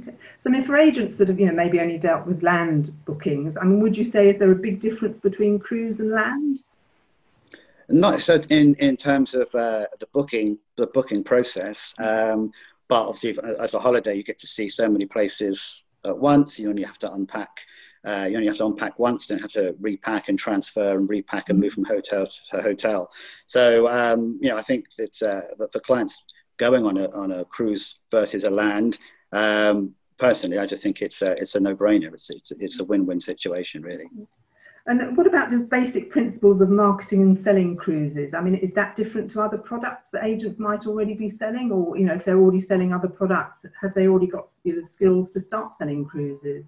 Okay. 0.00 0.12
So, 0.42 0.46
I 0.46 0.48
mean, 0.50 0.64
for 0.64 0.76
agents 0.76 1.16
that 1.16 1.28
have, 1.28 1.40
you 1.40 1.46
know, 1.46 1.52
maybe 1.52 1.80
only 1.80 1.98
dealt 1.98 2.26
with 2.26 2.42
land 2.42 2.92
bookings, 3.06 3.56
I 3.60 3.64
mean, 3.64 3.80
would 3.80 3.96
you 3.96 4.04
say 4.04 4.30
is 4.30 4.38
there 4.38 4.50
a 4.50 4.56
big 4.56 4.80
difference 4.80 5.18
between 5.20 5.58
cruise 5.58 5.98
and 6.00 6.10
land? 6.10 6.60
Not 7.88 8.20
so 8.20 8.40
in, 8.50 8.74
in 8.74 8.98
terms 8.98 9.32
of 9.32 9.54
uh, 9.54 9.86
the 9.98 10.06
booking, 10.12 10.58
the 10.76 10.88
booking 10.88 11.24
process, 11.24 11.94
um, 11.98 12.52
but 12.86 13.06
obviously 13.06 13.38
as 13.58 13.72
a 13.72 13.78
holiday, 13.78 14.14
you 14.14 14.22
get 14.22 14.38
to 14.38 14.46
see 14.46 14.68
so 14.68 14.88
many 14.88 15.06
places 15.06 15.84
at 16.04 16.16
once. 16.16 16.58
You 16.58 16.68
only 16.68 16.82
have 16.82 16.98
to 16.98 17.12
unpack 17.12 17.60
uh, 18.04 18.26
you 18.28 18.36
only 18.36 18.46
have 18.46 18.56
to 18.56 18.66
unpack 18.66 18.98
once, 18.98 19.26
don't 19.26 19.40
have 19.40 19.52
to 19.52 19.74
repack 19.80 20.28
and 20.28 20.38
transfer 20.38 20.96
and 20.96 21.08
repack 21.08 21.48
and 21.50 21.58
move 21.58 21.72
from 21.72 21.84
hotel 21.84 22.26
to 22.26 22.62
hotel. 22.62 23.10
So, 23.46 23.88
um, 23.88 24.38
you 24.40 24.48
know, 24.50 24.56
I 24.56 24.62
think 24.62 24.94
that, 24.96 25.22
uh, 25.22 25.66
for 25.72 25.80
clients 25.80 26.24
going 26.56 26.84
on 26.86 26.96
a, 26.96 27.10
on 27.10 27.32
a 27.32 27.44
cruise 27.44 27.96
versus 28.10 28.44
a 28.44 28.50
land, 28.50 28.98
um, 29.32 29.94
personally, 30.18 30.58
I 30.58 30.66
just 30.66 30.82
think 30.82 31.02
it's 31.02 31.22
a, 31.22 31.32
it's 31.32 31.54
a 31.54 31.60
no-brainer. 31.60 32.12
It's, 32.14 32.30
it's, 32.30 32.50
it's 32.52 32.80
a 32.80 32.84
win-win 32.84 33.20
situation, 33.20 33.82
really. 33.82 34.06
And 34.86 35.18
what 35.18 35.26
about 35.26 35.50
the 35.50 35.58
basic 35.58 36.10
principles 36.10 36.62
of 36.62 36.70
marketing 36.70 37.20
and 37.20 37.38
selling 37.38 37.76
cruises? 37.76 38.32
I 38.32 38.40
mean, 38.40 38.54
is 38.54 38.72
that 38.72 38.96
different 38.96 39.30
to 39.32 39.42
other 39.42 39.58
products 39.58 40.08
that 40.14 40.24
agents 40.24 40.58
might 40.58 40.86
already 40.86 41.12
be 41.12 41.28
selling? 41.28 41.70
Or, 41.70 41.98
you 41.98 42.06
know, 42.06 42.14
if 42.14 42.24
they're 42.24 42.38
already 42.38 42.62
selling 42.62 42.94
other 42.94 43.08
products, 43.08 43.66
have 43.82 43.92
they 43.92 44.08
already 44.08 44.28
got 44.28 44.50
the 44.64 44.82
skills 44.82 45.30
to 45.32 45.42
start 45.42 45.76
selling 45.76 46.06
cruises? 46.06 46.64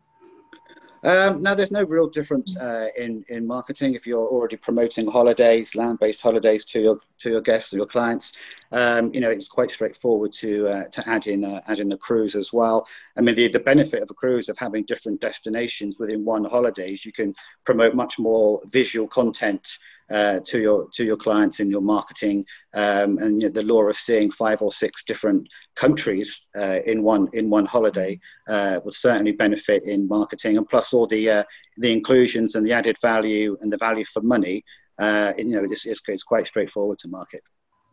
Um, 1.02 1.42
now, 1.42 1.54
there's 1.54 1.70
no 1.70 1.84
real 1.84 2.08
difference 2.08 2.58
uh, 2.58 2.88
in 2.96 3.24
in 3.28 3.46
marketing 3.46 3.94
if 3.94 4.06
you're 4.06 4.26
already 4.26 4.56
promoting 4.56 5.06
holidays, 5.06 5.74
land-based 5.74 6.20
holidays 6.20 6.64
to 6.66 6.80
your 6.80 7.00
to 7.20 7.30
your 7.30 7.40
guests 7.40 7.72
or 7.72 7.78
your 7.78 7.86
clients. 7.86 8.34
Um, 8.72 9.12
you 9.14 9.20
know, 9.20 9.30
it's 9.30 9.48
quite 9.48 9.70
straightforward 9.70 10.32
to 10.34 10.68
uh, 10.68 10.84
to 10.88 11.08
add 11.08 11.26
in 11.26 11.44
uh, 11.44 11.62
add 11.68 11.80
in 11.80 11.90
a 11.92 11.96
cruise 11.96 12.34
as 12.34 12.52
well. 12.52 12.86
I 13.16 13.22
mean, 13.22 13.34
the 13.34 13.48
the 13.48 13.60
benefit 13.60 14.02
of 14.02 14.10
a 14.10 14.14
cruise 14.14 14.48
of 14.48 14.58
having 14.58 14.84
different 14.84 15.20
destinations 15.20 15.98
within 15.98 16.24
one 16.24 16.44
holiday 16.44 16.92
is 16.92 17.06
you 17.06 17.12
can 17.12 17.34
promote 17.64 17.94
much 17.94 18.18
more 18.18 18.60
visual 18.66 19.08
content 19.08 19.78
uh, 20.10 20.40
to 20.44 20.60
your 20.60 20.88
to 20.90 21.04
your 21.04 21.16
clients 21.16 21.60
in 21.60 21.70
your 21.70 21.80
marketing 21.80 22.44
um, 22.74 23.18
and 23.18 23.42
you 23.42 23.48
know, 23.48 23.52
the 23.52 23.62
law 23.62 23.82
of 23.82 23.96
seeing 23.96 24.30
five 24.30 24.60
or 24.62 24.72
six 24.72 25.04
different 25.04 25.48
countries 25.76 26.48
uh, 26.58 26.80
in 26.86 27.02
one 27.02 27.28
in 27.32 27.48
one 27.50 27.66
holiday 27.66 28.18
uh, 28.48 28.80
will 28.84 28.92
certainly 28.92 29.32
benefit 29.32 29.84
in 29.84 30.08
marketing 30.08 30.56
and 30.56 30.68
plus 30.68 30.92
all 30.92 31.06
the 31.06 31.30
uh, 31.30 31.44
the 31.78 31.92
inclusions 31.92 32.54
and 32.54 32.66
the 32.66 32.72
added 32.72 32.96
value 33.00 33.56
and 33.60 33.72
the 33.72 33.78
value 33.78 34.04
for 34.04 34.22
money 34.22 34.64
uh, 34.98 35.32
you 35.38 35.44
know 35.44 35.66
this 35.66 35.86
is 35.86 36.00
it's 36.08 36.22
quite 36.22 36.46
straightforward 36.46 36.98
to 36.98 37.08
market 37.08 37.42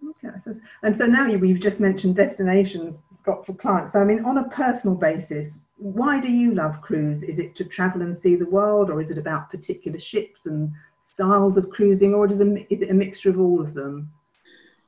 Okay, 0.10 0.36
and 0.84 0.96
so 0.96 1.08
now 1.08 1.26
you, 1.26 1.40
we've 1.40 1.60
just 1.60 1.80
mentioned 1.80 2.16
destinations, 2.16 3.00
Scott, 3.12 3.46
for 3.46 3.54
clients. 3.54 3.94
So, 3.94 4.00
I 4.00 4.04
mean, 4.04 4.24
on 4.26 4.38
a 4.38 4.50
personal 4.50 4.96
basis, 4.96 5.50
why 5.78 6.20
do 6.20 6.30
you 6.32 6.54
love 6.54 6.82
cruise? 6.82 7.24
Is 7.24 7.40
it 7.40 7.56
to 7.56 7.64
travel 7.64 8.02
and 8.02 8.16
see 8.16 8.36
the 8.36 8.46
world, 8.46 8.90
or 8.90 9.02
is 9.02 9.10
it 9.10 9.18
about 9.18 9.50
particular 9.50 10.00
ships 10.00 10.46
and 10.46 10.72
styles 11.14 11.58
of 11.58 11.70
cruising, 11.70 12.14
or 12.14 12.28
is 12.28 12.40
it 12.40 12.90
a 12.90 12.94
mixture 12.94 13.30
of 13.30 13.40
all 13.40 13.62
of 13.62 13.74
them? 13.74 14.10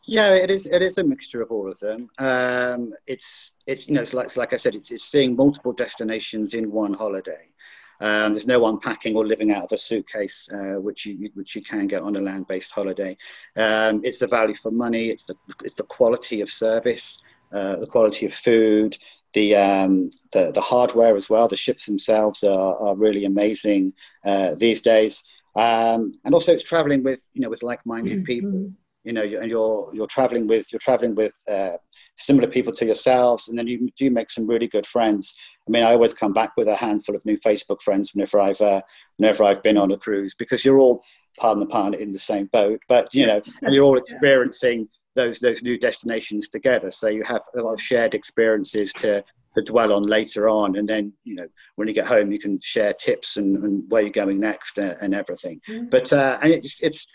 Yeah, 0.05 0.33
it 0.33 0.49
is. 0.49 0.65
It 0.65 0.81
is 0.81 0.97
a 0.97 1.03
mixture 1.03 1.41
of 1.41 1.51
all 1.51 1.69
of 1.69 1.79
them. 1.79 2.09
Um, 2.17 2.93
it's 3.05 3.51
it's 3.67 3.87
you 3.87 3.93
know 3.93 4.01
it's 4.01 4.13
like 4.13 4.25
it's 4.25 4.37
like 4.37 4.53
I 4.53 4.57
said, 4.57 4.75
it's 4.75 4.91
it's 4.91 5.05
seeing 5.05 5.35
multiple 5.35 5.73
destinations 5.73 6.53
in 6.53 6.71
one 6.71 6.93
holiday. 6.93 7.53
Um, 8.01 8.33
there's 8.33 8.47
no 8.47 8.65
unpacking 8.65 9.15
or 9.15 9.25
living 9.25 9.51
out 9.51 9.65
of 9.65 9.71
a 9.73 9.77
suitcase, 9.77 10.49
uh, 10.51 10.79
which 10.79 11.05
you 11.05 11.29
which 11.33 11.55
you 11.55 11.61
can 11.61 11.85
get 11.85 12.01
on 12.01 12.15
a 12.15 12.21
land-based 12.21 12.71
holiday. 12.71 13.17
Um, 13.55 14.01
it's 14.03 14.19
the 14.19 14.27
value 14.27 14.55
for 14.55 14.71
money. 14.71 15.09
It's 15.09 15.25
the 15.25 15.35
it's 15.63 15.75
the 15.75 15.83
quality 15.83 16.41
of 16.41 16.49
service, 16.49 17.19
uh, 17.51 17.75
the 17.75 17.87
quality 17.87 18.25
of 18.25 18.33
food, 18.33 18.97
the, 19.33 19.55
um, 19.55 20.11
the 20.31 20.51
the 20.51 20.61
hardware 20.61 21.15
as 21.15 21.29
well. 21.29 21.47
The 21.47 21.57
ships 21.57 21.85
themselves 21.85 22.43
are, 22.43 22.77
are 22.77 22.95
really 22.95 23.25
amazing 23.25 23.93
uh, 24.25 24.55
these 24.55 24.81
days. 24.81 25.23
Um, 25.55 26.13
and 26.25 26.33
also 26.33 26.53
it's 26.53 26.63
traveling 26.63 27.03
with 27.03 27.27
you 27.33 27.41
know 27.41 27.49
with 27.49 27.63
like-minded 27.63 28.19
mm-hmm. 28.19 28.23
people 28.23 28.71
you 29.03 29.13
know 29.13 29.23
and 29.23 29.49
you're 29.49 29.89
you're 29.93 30.07
traveling 30.07 30.47
with 30.47 30.71
you're 30.71 30.79
traveling 30.79 31.15
with 31.15 31.33
uh, 31.49 31.77
similar 32.17 32.47
people 32.47 32.73
to 32.73 32.85
yourselves 32.85 33.47
and 33.47 33.57
then 33.57 33.67
you 33.67 33.89
do 33.97 34.11
make 34.11 34.29
some 34.29 34.45
really 34.45 34.67
good 34.67 34.85
friends 34.85 35.35
i 35.67 35.71
mean 35.71 35.83
i 35.83 35.93
always 35.93 36.13
come 36.13 36.33
back 36.33 36.51
with 36.57 36.67
a 36.67 36.75
handful 36.75 37.15
of 37.15 37.25
new 37.25 37.37
facebook 37.37 37.81
friends 37.81 38.13
whenever 38.13 38.39
i've 38.39 38.59
uh, 38.59 38.81
whenever 39.17 39.45
i've 39.45 39.63
been 39.63 39.77
on 39.77 39.91
a 39.91 39.97
cruise 39.97 40.35
because 40.37 40.65
you're 40.65 40.79
all 40.79 41.01
pardon 41.39 41.61
the 41.61 41.65
pun 41.65 41.93
in 41.93 42.11
the 42.11 42.19
same 42.19 42.47
boat 42.47 42.79
but 42.89 43.13
you 43.15 43.25
know 43.25 43.41
and 43.61 43.73
you're 43.73 43.85
all 43.85 43.97
experiencing 43.97 44.87
those 45.15 45.39
those 45.39 45.61
new 45.63 45.77
destinations 45.77 46.49
together. 46.49 46.91
So 46.91 47.07
you 47.07 47.23
have 47.23 47.41
a 47.55 47.61
lot 47.61 47.73
of 47.73 47.81
shared 47.81 48.13
experiences 48.13 48.93
to 48.93 49.23
to 49.55 49.61
dwell 49.63 49.93
on 49.93 50.03
later 50.03 50.47
on, 50.49 50.77
and 50.77 50.87
then 50.87 51.13
you 51.23 51.35
know 51.35 51.47
when 51.75 51.87
you 51.87 51.93
get 51.93 52.07
home, 52.07 52.31
you 52.31 52.39
can 52.39 52.59
share 52.61 52.93
tips 52.93 53.37
and, 53.37 53.57
and 53.63 53.89
where 53.89 54.01
you're 54.01 54.11
going 54.11 54.39
next 54.39 54.77
and, 54.77 54.97
and 55.01 55.15
everything. 55.15 55.61
Mm-hmm. 55.67 55.89
But 55.89 56.11
uh, 56.13 56.39
and 56.41 56.51
it's 56.51 56.81
it's 56.83 57.07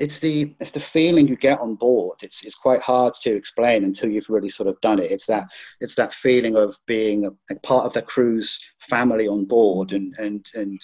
it's 0.00 0.18
the 0.18 0.54
it's 0.58 0.70
the 0.70 0.80
feeling 0.80 1.28
you 1.28 1.36
get 1.36 1.60
on 1.60 1.74
board. 1.74 2.18
It's 2.22 2.44
it's 2.44 2.54
quite 2.54 2.80
hard 2.80 3.12
to 3.22 3.36
explain 3.36 3.84
until 3.84 4.10
you've 4.10 4.30
really 4.30 4.48
sort 4.48 4.68
of 4.68 4.80
done 4.80 4.98
it. 4.98 5.10
It's 5.10 5.26
that 5.26 5.44
it's 5.80 5.94
that 5.96 6.14
feeling 6.14 6.56
of 6.56 6.74
being 6.86 7.26
a, 7.26 7.30
a 7.50 7.58
part 7.60 7.84
of 7.84 7.92
the 7.92 8.02
cruise 8.02 8.58
family 8.80 9.28
on 9.28 9.44
board 9.44 9.92
and 9.92 10.14
and 10.18 10.46
and 10.54 10.80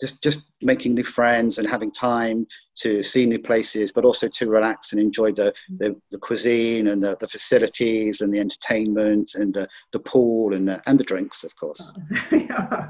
just 0.00 0.22
just 0.22 0.40
making 0.62 0.94
new 0.94 1.04
friends 1.04 1.58
and 1.58 1.68
having 1.68 1.90
time 1.90 2.46
to 2.76 3.02
see 3.02 3.26
new 3.26 3.38
places, 3.38 3.92
but 3.92 4.04
also 4.04 4.26
to 4.28 4.48
relax 4.48 4.92
and 4.92 5.00
enjoy 5.00 5.32
the, 5.32 5.52
the, 5.78 5.94
the 6.10 6.18
cuisine 6.18 6.88
and 6.88 7.02
the, 7.02 7.16
the, 7.20 7.28
facilities 7.28 8.22
and 8.22 8.32
the 8.32 8.38
entertainment 8.38 9.32
and 9.34 9.52
the, 9.52 9.68
the 9.92 9.98
pool 10.00 10.54
and 10.54 10.66
the, 10.66 10.80
and 10.86 10.98
the 10.98 11.04
drinks, 11.04 11.44
of 11.44 11.54
course. 11.56 11.90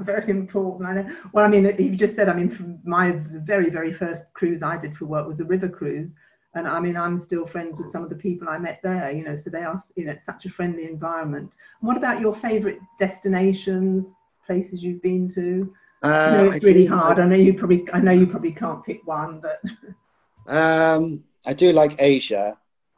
very 0.03 0.29
important. 0.29 1.13
Well, 1.33 1.43
I 1.43 1.49
mean, 1.49 1.75
you 1.77 1.95
just 1.95 2.15
said, 2.15 2.29
I 2.29 2.33
mean, 2.33 2.79
my 2.85 3.11
very, 3.33 3.69
very 3.69 3.93
first 3.93 4.25
cruise 4.33 4.63
I 4.63 4.77
did 4.77 4.95
for 4.95 5.05
work 5.05 5.27
was 5.27 5.39
a 5.41 5.45
river 5.45 5.67
cruise. 5.67 6.09
And 6.53 6.67
I 6.67 6.79
mean, 6.79 6.97
I'm 6.97 7.21
still 7.21 7.45
friends 7.45 7.77
with 7.77 7.91
some 7.91 8.03
of 8.03 8.09
the 8.09 8.15
people 8.15 8.49
I 8.49 8.57
met 8.57 8.81
there, 8.83 9.11
you 9.11 9.23
know, 9.23 9.37
so 9.37 9.49
they 9.49 9.63
are, 9.63 9.81
you 9.95 10.05
know, 10.05 10.11
it's 10.11 10.25
such 10.25 10.45
a 10.45 10.49
friendly 10.49 10.85
environment. 10.85 11.53
What 11.79 11.97
about 11.97 12.19
your 12.19 12.35
favorite 12.35 12.79
destinations, 12.99 14.07
places 14.45 14.83
you've 14.83 15.01
been 15.01 15.29
to? 15.35 15.73
Uh, 16.01 16.31
no, 16.31 16.45
it's 16.51 16.63
I 16.63 16.67
really 16.67 16.87
do, 16.87 16.95
hard. 16.95 17.19
I 17.19 17.25
know 17.25 17.35
you 17.35 17.53
probably, 17.53 17.85
I 17.93 17.99
know 17.99 18.11
you 18.11 18.27
probably 18.27 18.51
can't 18.51 18.83
pick 18.83 19.05
one, 19.05 19.41
but. 19.41 19.61
um, 20.47 21.23
I 21.45 21.53
do 21.53 21.71
like 21.71 21.95
Asia. 21.99 22.57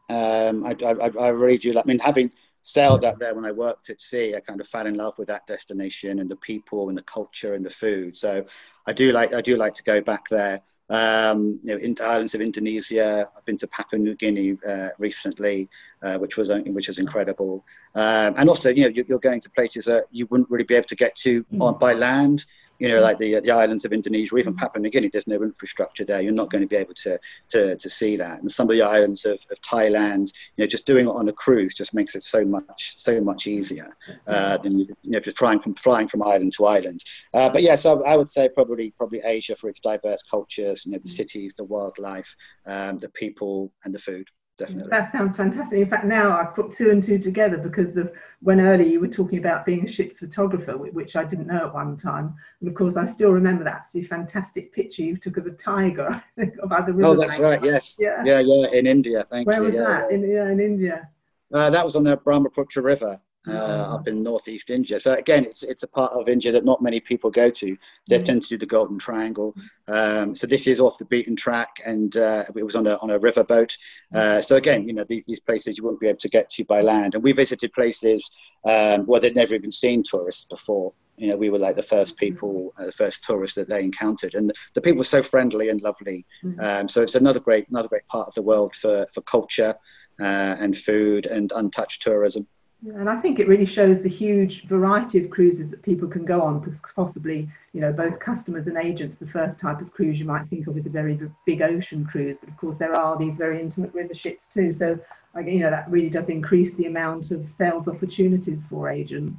Um, 0.10 0.66
I, 0.66 0.76
I, 0.84 1.10
I 1.20 1.28
really 1.30 1.58
do 1.58 1.74
like. 1.74 1.86
I 1.86 1.88
mean, 1.88 2.00
having 2.00 2.32
sailed 2.64 3.04
out 3.04 3.20
there 3.20 3.36
when 3.36 3.46
I 3.46 3.52
worked 3.52 3.90
at 3.90 4.02
sea, 4.02 4.36
I 4.36 4.40
kind 4.40 4.62
of 4.62 4.68
fell 4.68 4.88
in 4.88 4.96
love 4.96 5.18
with 5.18 5.28
that 5.28 5.46
destination 5.46 6.20
and 6.20 6.30
the 6.30 6.38
people 6.38 6.90
and 6.90 6.98
the 6.98 7.04
culture 7.04 7.54
and 7.54 7.66
the 7.66 7.70
food. 7.70 8.18
So 8.18 8.46
I 8.88 8.94
do 8.94 9.12
like, 9.12 9.34
I 9.34 9.42
do 9.42 9.58
like 9.58 9.74
to 9.76 9.84
go 9.84 10.02
back 10.02 10.28
there. 10.30 10.62
Um, 10.90 11.60
you 11.64 11.74
know, 11.74 11.78
in 11.78 11.96
islands 12.02 12.36
of 12.36 12.42
Indonesia. 12.42 13.30
I've 13.36 13.46
been 13.46 13.58
to 13.58 13.68
Papua 13.68 14.00
New 14.00 14.16
Guinea 14.16 14.58
uh, 14.68 14.90
recently, 15.00 15.70
uh, 16.04 16.18
which 16.18 16.36
was 16.36 16.50
which 16.50 16.90
was 16.90 17.00
incredible. 17.00 17.66
Um, 17.96 18.36
and 18.38 18.50
also, 18.50 18.70
you 18.70 18.84
know, 18.84 18.90
you're, 18.90 19.18
going 19.20 19.40
to 19.40 19.50
places 19.50 19.86
that 19.86 20.06
you 20.12 20.28
wouldn't 20.30 20.52
really 20.52 20.66
be 20.66 20.76
able 20.76 20.88
to 20.90 20.96
get 20.96 21.16
to 21.16 21.44
mm. 21.46 21.62
on, 21.62 21.80
by 21.80 21.94
land 21.94 22.46
you 22.84 22.90
know, 22.90 23.00
like 23.00 23.18
the 23.18 23.40
the 23.40 23.50
islands 23.50 23.86
of 23.86 23.94
Indonesia 23.94 24.36
or 24.36 24.40
even 24.40 24.54
Papua 24.54 24.82
New 24.82 24.90
Guinea, 24.90 25.08
there's 25.08 25.26
no 25.26 25.42
infrastructure 25.42 26.04
there. 26.04 26.20
You're 26.20 26.34
not 26.34 26.52
going 26.52 26.64
to 26.64 26.68
be 26.68 26.76
able 26.76 26.96
to 26.96 27.18
to, 27.52 27.78
to 27.78 27.90
see 27.90 28.18
that. 28.18 28.42
And 28.42 28.52
some 28.52 28.66
of 28.66 28.74
the 28.74 28.82
islands 28.82 29.24
of, 29.24 29.40
of 29.52 29.62
Thailand, 29.62 30.34
you 30.58 30.64
know, 30.64 30.68
just 30.68 30.86
doing 30.86 31.06
it 31.06 31.10
on 31.10 31.30
a 31.30 31.32
cruise 31.32 31.74
just 31.74 31.94
makes 31.94 32.14
it 32.14 32.26
so 32.26 32.44
much 32.44 32.96
so 32.98 33.22
much 33.22 33.48
easier 33.48 33.96
uh, 34.28 34.58
than 34.58 34.80
you, 34.80 34.88
you 35.02 35.12
know 35.12 35.18
if 35.18 35.26
you're 35.26 35.34
flying 35.34 35.62
from 35.62 35.76
flying 35.76 36.10
from 36.10 36.24
island 36.24 36.52
to 36.58 36.66
island. 36.66 37.02
Uh, 37.34 37.50
but 37.50 37.62
yes, 37.62 37.86
yeah, 37.86 37.96
so 37.96 38.04
I 38.04 38.18
would 38.18 38.30
say 38.30 38.50
probably 38.50 38.92
probably 38.92 39.22
Asia 39.24 39.56
for 39.56 39.70
its 39.70 39.80
diverse 39.80 40.22
cultures, 40.30 40.86
you 40.86 40.92
know, 40.92 41.00
the 41.02 41.08
cities, 41.08 41.56
the 41.56 41.64
wildlife, 41.64 42.36
um, 42.66 42.98
the 42.98 43.10
people, 43.10 43.72
and 43.86 43.96
the 43.96 44.00
food 44.00 44.28
definitely. 44.66 44.90
That 44.90 45.12
sounds 45.12 45.38
fantastic. 45.38 45.80
In 45.80 45.90
fact, 45.90 46.06
now 46.06 46.38
I've 46.38 46.56
put 46.56 46.74
two 46.74 46.92
and 46.92 47.04
two 47.04 47.20
together 47.20 47.58
because 47.58 47.98
of 47.98 48.12
when 48.42 48.60
earlier 48.60 48.88
you 48.88 49.00
were 49.00 49.08
talking 49.08 49.40
about 49.40 49.66
being 49.66 49.86
a 49.86 49.92
ship's 49.92 50.20
photographer, 50.20 50.78
which 50.78 51.16
I 51.16 51.24
didn't 51.24 51.48
know 51.48 51.68
at 51.68 51.74
one 51.74 51.98
time. 51.98 52.36
And 52.60 52.70
of 52.70 52.76
course, 52.76 52.96
I 52.98 53.06
still 53.06 53.32
remember 53.32 53.64
that 53.64 53.82
absolutely 53.84 54.08
fantastic 54.08 54.74
picture 54.74 55.02
you 55.02 55.18
took 55.18 55.38
of 55.38 55.46
a 55.46 55.52
tiger 55.52 56.24
the 56.38 56.94
river. 56.94 57.08
Oh, 57.08 57.16
that's 57.16 57.40
right. 57.40 57.64
Yes. 57.64 57.98
Yeah. 58.00 58.24
Yeah. 58.26 58.40
Yeah. 58.40 58.68
In 58.72 58.88
India. 58.88 59.26
Thank 59.30 59.48
Where 59.48 59.58
you. 59.58 59.62
Where 59.64 59.70
was 59.72 59.76
yeah. 59.76 60.02
that? 60.02 60.12
In, 60.12 60.30
yeah, 60.30 60.50
in 60.50 60.60
India. 60.60 61.10
Uh, 61.54 61.70
that 61.70 61.86
was 61.86 61.96
on 61.96 62.04
the 62.04 62.18
Brahmaputra 62.18 62.82
River 62.82 63.20
uh, 63.48 63.52
mm-hmm. 63.52 63.94
up 63.94 64.08
in 64.08 64.24
northeast 64.24 64.70
India. 64.70 65.00
So 65.00 65.14
again, 65.14 65.44
it's 65.46 65.64
it's 65.64 65.84
a 65.84 65.88
part 65.88 66.14
of 66.14 66.30
India 66.30 66.52
that 66.54 66.64
not 66.64 66.82
many 66.82 67.00
people 67.00 67.30
go 67.30 67.50
to. 67.50 67.78
They 68.08 68.16
mm-hmm. 68.16 68.24
tend 68.24 68.42
to 68.44 68.50
do 68.50 68.58
the 68.58 68.66
Golden 68.66 68.98
Triangle. 68.98 69.54
Um, 69.88 70.36
so 70.36 70.48
this 70.48 70.66
is 70.66 70.80
off 70.80 70.98
the 70.98 71.06
beaten 71.06 71.36
track, 71.36 71.82
and 71.86 72.16
uh, 72.16 72.46
it 72.56 72.64
was 72.64 72.76
on 72.76 72.88
a 72.88 72.96
on 72.98 73.12
a 73.12 73.20
riverboat. 73.20 73.76
Uh, 74.14 74.18
mm-hmm. 74.18 74.42
so 74.42 74.56
again, 74.56 74.88
you 74.88 74.94
know 74.94 75.04
these 75.04 75.26
these 75.26 75.42
places 75.42 75.78
you 75.78 75.84
wouldn't 75.84 76.00
be 76.00 76.08
able 76.08 76.20
to 76.20 76.30
get 76.30 76.50
to 76.52 76.64
by 76.66 76.82
land. 76.82 77.16
And 77.16 77.24
we 77.24 77.34
visited 77.34 77.74
places 77.74 78.30
um, 78.64 79.06
where 79.06 79.20
they'd 79.20 79.36
never 79.36 79.56
even 79.56 79.72
seen 79.72 80.04
tourists 80.04 80.46
before. 80.46 80.94
You 81.18 81.28
know, 81.28 81.38
we 81.38 81.50
were 81.50 81.60
like 81.60 81.76
the 81.76 81.84
first 81.84 82.16
mm-hmm. 82.16 82.26
people, 82.26 82.74
uh, 82.78 82.86
the 82.86 82.92
first 82.92 83.24
tourists 83.24 83.56
that 83.56 83.68
they 83.68 83.84
encountered, 83.84 84.36
and 84.36 84.50
the, 84.50 84.54
the 84.74 84.82
people 84.82 85.00
were 85.00 85.04
so 85.04 85.22
friendly 85.22 85.68
and 85.68 85.82
lovely. 85.82 86.26
Mm-hmm. 86.44 86.60
Um, 86.62 86.88
so 86.88 87.02
it's 87.02 87.16
another 87.16 87.42
great 87.42 87.68
another 87.68 87.90
great 87.90 88.08
part 88.08 88.30
of 88.30 88.36
the 88.36 88.42
world 88.42 88.74
for 88.76 89.06
for 89.14 89.22
culture. 89.22 89.76
Uh, 90.20 90.56
and 90.60 90.78
food 90.78 91.26
and 91.26 91.52
untouched 91.56 92.04
tourism. 92.04 92.48
And 92.86 93.10
I 93.10 93.16
think 93.22 93.40
it 93.40 93.48
really 93.48 93.66
shows 93.66 94.02
the 94.02 94.10
huge 94.10 94.66
variety 94.68 95.24
of 95.24 95.30
cruises 95.30 95.70
that 95.70 95.82
people 95.84 96.08
can 96.10 96.26
go 96.26 96.42
on, 96.42 96.60
because 96.60 96.92
possibly, 96.94 97.50
you 97.72 97.80
know, 97.80 97.94
both 97.94 98.20
customers 98.20 98.68
and 98.68 98.78
agents, 98.78 99.16
the 99.18 99.28
first 99.28 99.58
type 99.58 99.80
of 99.80 99.94
cruise 99.94 100.20
you 100.20 100.26
might 100.26 100.50
think 100.50 100.68
of 100.68 100.78
is 100.78 100.86
a 100.86 100.90
very 100.90 101.18
big 101.46 101.62
ocean 101.62 102.06
cruise, 102.06 102.36
but 102.42 102.50
of 102.50 102.58
course 102.58 102.78
there 102.78 102.94
are 102.94 103.18
these 103.18 103.38
very 103.38 103.62
intimate 103.62 103.94
river 103.94 104.14
ships 104.14 104.46
too. 104.54 104.76
So, 104.78 105.00
you 105.38 105.60
know, 105.60 105.70
that 105.70 105.90
really 105.90 106.10
does 106.10 106.28
increase 106.28 106.74
the 106.74 106.88
amount 106.88 107.32
of 107.32 107.48
sales 107.58 107.88
opportunities 107.88 108.60
for 108.70 108.90
agents. 108.90 109.38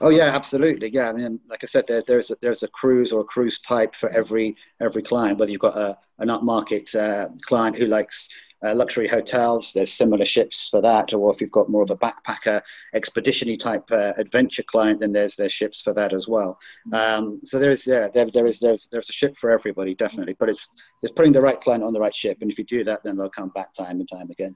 Oh 0.00 0.10
yeah, 0.10 0.30
absolutely. 0.34 0.88
Yeah, 0.90 1.10
I 1.10 1.12
mean, 1.12 1.40
like 1.50 1.64
I 1.64 1.66
said, 1.66 1.86
there, 1.86 2.02
there's 2.06 2.30
a, 2.30 2.36
there's 2.40 2.62
a 2.62 2.68
cruise 2.68 3.12
or 3.12 3.20
a 3.20 3.24
cruise 3.24 3.58
type 3.58 3.94
for 3.94 4.08
every 4.10 4.56
every 4.80 5.02
client. 5.02 5.38
Whether 5.38 5.50
you've 5.50 5.60
got 5.60 5.76
a 5.76 5.98
an 6.20 6.28
upmarket 6.28 6.94
uh, 6.94 7.30
client 7.42 7.76
who 7.76 7.86
likes 7.86 8.28
uh, 8.64 8.74
luxury 8.74 9.08
hotels. 9.08 9.72
There's 9.72 9.92
similar 9.92 10.24
ships 10.24 10.68
for 10.68 10.80
that, 10.80 11.12
or 11.14 11.32
if 11.32 11.40
you've 11.40 11.50
got 11.50 11.68
more 11.68 11.82
of 11.82 11.90
a 11.90 11.96
backpacker, 11.96 12.62
expedition 12.94 13.56
type 13.56 13.90
uh, 13.90 14.12
adventure 14.16 14.62
client, 14.64 15.00
then 15.00 15.12
there's 15.12 15.36
there's 15.36 15.52
ships 15.52 15.82
for 15.82 15.92
that 15.94 16.12
as 16.12 16.28
well. 16.28 16.58
Um, 16.92 17.40
so 17.42 17.58
there 17.58 17.70
is 17.70 17.86
yeah, 17.86 18.08
there, 18.08 18.26
there 18.30 18.46
is 18.46 18.58
there's 18.58 18.88
there's 18.90 19.08
a 19.08 19.12
ship 19.12 19.36
for 19.36 19.50
everybody 19.50 19.94
definitely, 19.94 20.36
but 20.38 20.48
it's 20.48 20.68
it's 21.02 21.12
putting 21.12 21.32
the 21.32 21.42
right 21.42 21.60
client 21.60 21.84
on 21.84 21.92
the 21.92 22.00
right 22.00 22.14
ship, 22.14 22.38
and 22.40 22.50
if 22.50 22.58
you 22.58 22.64
do 22.64 22.84
that, 22.84 23.02
then 23.04 23.16
they'll 23.16 23.30
come 23.30 23.50
back 23.50 23.72
time 23.74 24.00
and 24.00 24.08
time 24.08 24.30
again. 24.30 24.54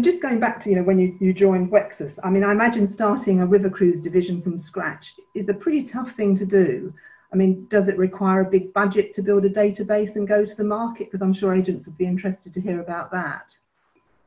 Just 0.00 0.20
going 0.20 0.40
back 0.40 0.58
to 0.60 0.70
you 0.70 0.76
know 0.76 0.82
when 0.82 0.98
you, 0.98 1.16
you 1.20 1.32
joined 1.32 1.70
Wexas, 1.70 2.18
I 2.24 2.30
mean 2.30 2.42
I 2.42 2.50
imagine 2.50 2.88
starting 2.88 3.40
a 3.40 3.46
river 3.46 3.70
cruise 3.70 4.00
division 4.00 4.42
from 4.42 4.58
scratch 4.58 5.06
is 5.34 5.48
a 5.48 5.54
pretty 5.54 5.84
tough 5.84 6.12
thing 6.12 6.36
to 6.36 6.44
do. 6.44 6.92
I 7.34 7.36
mean, 7.36 7.66
does 7.68 7.88
it 7.88 7.98
require 7.98 8.42
a 8.42 8.50
big 8.50 8.72
budget 8.72 9.12
to 9.14 9.22
build 9.22 9.44
a 9.44 9.50
database 9.50 10.14
and 10.14 10.26
go 10.26 10.46
to 10.46 10.54
the 10.54 10.62
market? 10.62 11.08
Because 11.08 11.20
I'm 11.20 11.34
sure 11.34 11.52
agents 11.52 11.86
would 11.86 11.98
be 11.98 12.06
interested 12.06 12.54
to 12.54 12.60
hear 12.60 12.80
about 12.80 13.10
that. 13.10 13.46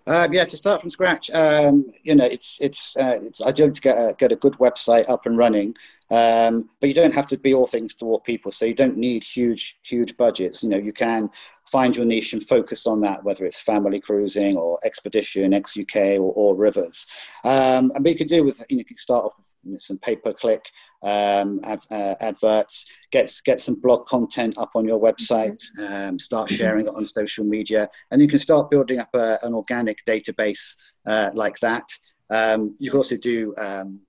Uh, 0.06 0.28
yeah, 0.30 0.44
to 0.44 0.58
start 0.58 0.82
from 0.82 0.90
scratch, 0.90 1.30
um, 1.32 1.86
you 2.04 2.16
know, 2.16 2.26
it's 2.26 2.58
it's 2.62 2.96
uh, 2.96 3.20
it's 3.24 3.42
ideal 3.42 3.72
to 3.72 3.82
get 3.82 3.98
a 3.98 4.14
get 4.14 4.32
a 4.32 4.38
good 4.38 4.54
website 4.54 5.10
up 5.10 5.26
and 5.26 5.38
running, 5.38 5.76
um, 6.10 6.70
but 6.80 6.88
you 6.88 6.96
don't 6.96 7.14
have 7.14 7.28
to 7.28 7.38
be 7.38 7.54
all 7.54 7.68
things 7.68 7.94
to 7.94 8.06
all 8.06 8.20
people. 8.20 8.52
So 8.52 8.64
you 8.66 8.74
don't 8.74 8.98
need 8.98 9.24
huge 9.24 9.80
huge 9.84 10.16
budgets. 10.16 10.64
You 10.64 10.70
know, 10.70 10.78
you 10.78 10.94
can 10.94 11.30
find 11.72 11.96
your 11.96 12.06
niche 12.06 12.34
and 12.34 12.44
focus 12.44 12.88
on 12.88 13.02
that, 13.02 13.24
whether 13.24 13.46
it's 13.46 13.60
family 13.60 14.00
cruising 14.00 14.56
or 14.56 14.80
expedition, 14.84 15.54
ex 15.54 15.78
UK 15.78 16.18
or, 16.18 16.32
or 16.34 16.56
rivers. 16.56 17.06
Um, 17.44 17.92
and 17.94 18.04
we 18.04 18.16
could 18.16 18.28
do 18.28 18.44
with 18.44 18.64
you 18.70 18.78
know, 18.78 18.80
you 18.80 18.86
can 18.86 18.98
start 18.98 19.26
off 19.26 19.34
with 19.64 19.82
some 19.82 19.98
pay 19.98 20.16
per 20.16 20.34
click 20.34 20.66
um, 21.04 21.60
ad, 21.64 21.82
uh, 21.92 22.16
adverts, 22.20 22.86
get 23.12 23.32
get 23.46 23.60
some 23.60 23.76
blog 23.76 24.06
content 24.06 24.58
up 24.58 24.72
on 24.76 24.88
your 24.88 25.00
website, 25.00 25.62
um, 25.80 26.18
start 26.18 26.50
sharing 26.50 26.88
it 26.88 26.96
on 26.96 27.06
social 27.06 27.46
media, 27.46 27.90
and 28.12 28.22
you 28.22 28.28
can 28.28 28.40
start 28.40 28.72
building 28.72 29.00
up 29.00 29.10
a, 29.14 29.40
an 29.44 29.54
organic 29.54 30.04
database 30.06 30.76
uh, 31.06 31.32
like 31.34 31.60
that. 31.60 31.88
Um, 32.30 32.76
you 32.80 32.92
can 32.92 32.98
also 32.98 33.18
do 33.18 33.54
um, 33.58 34.02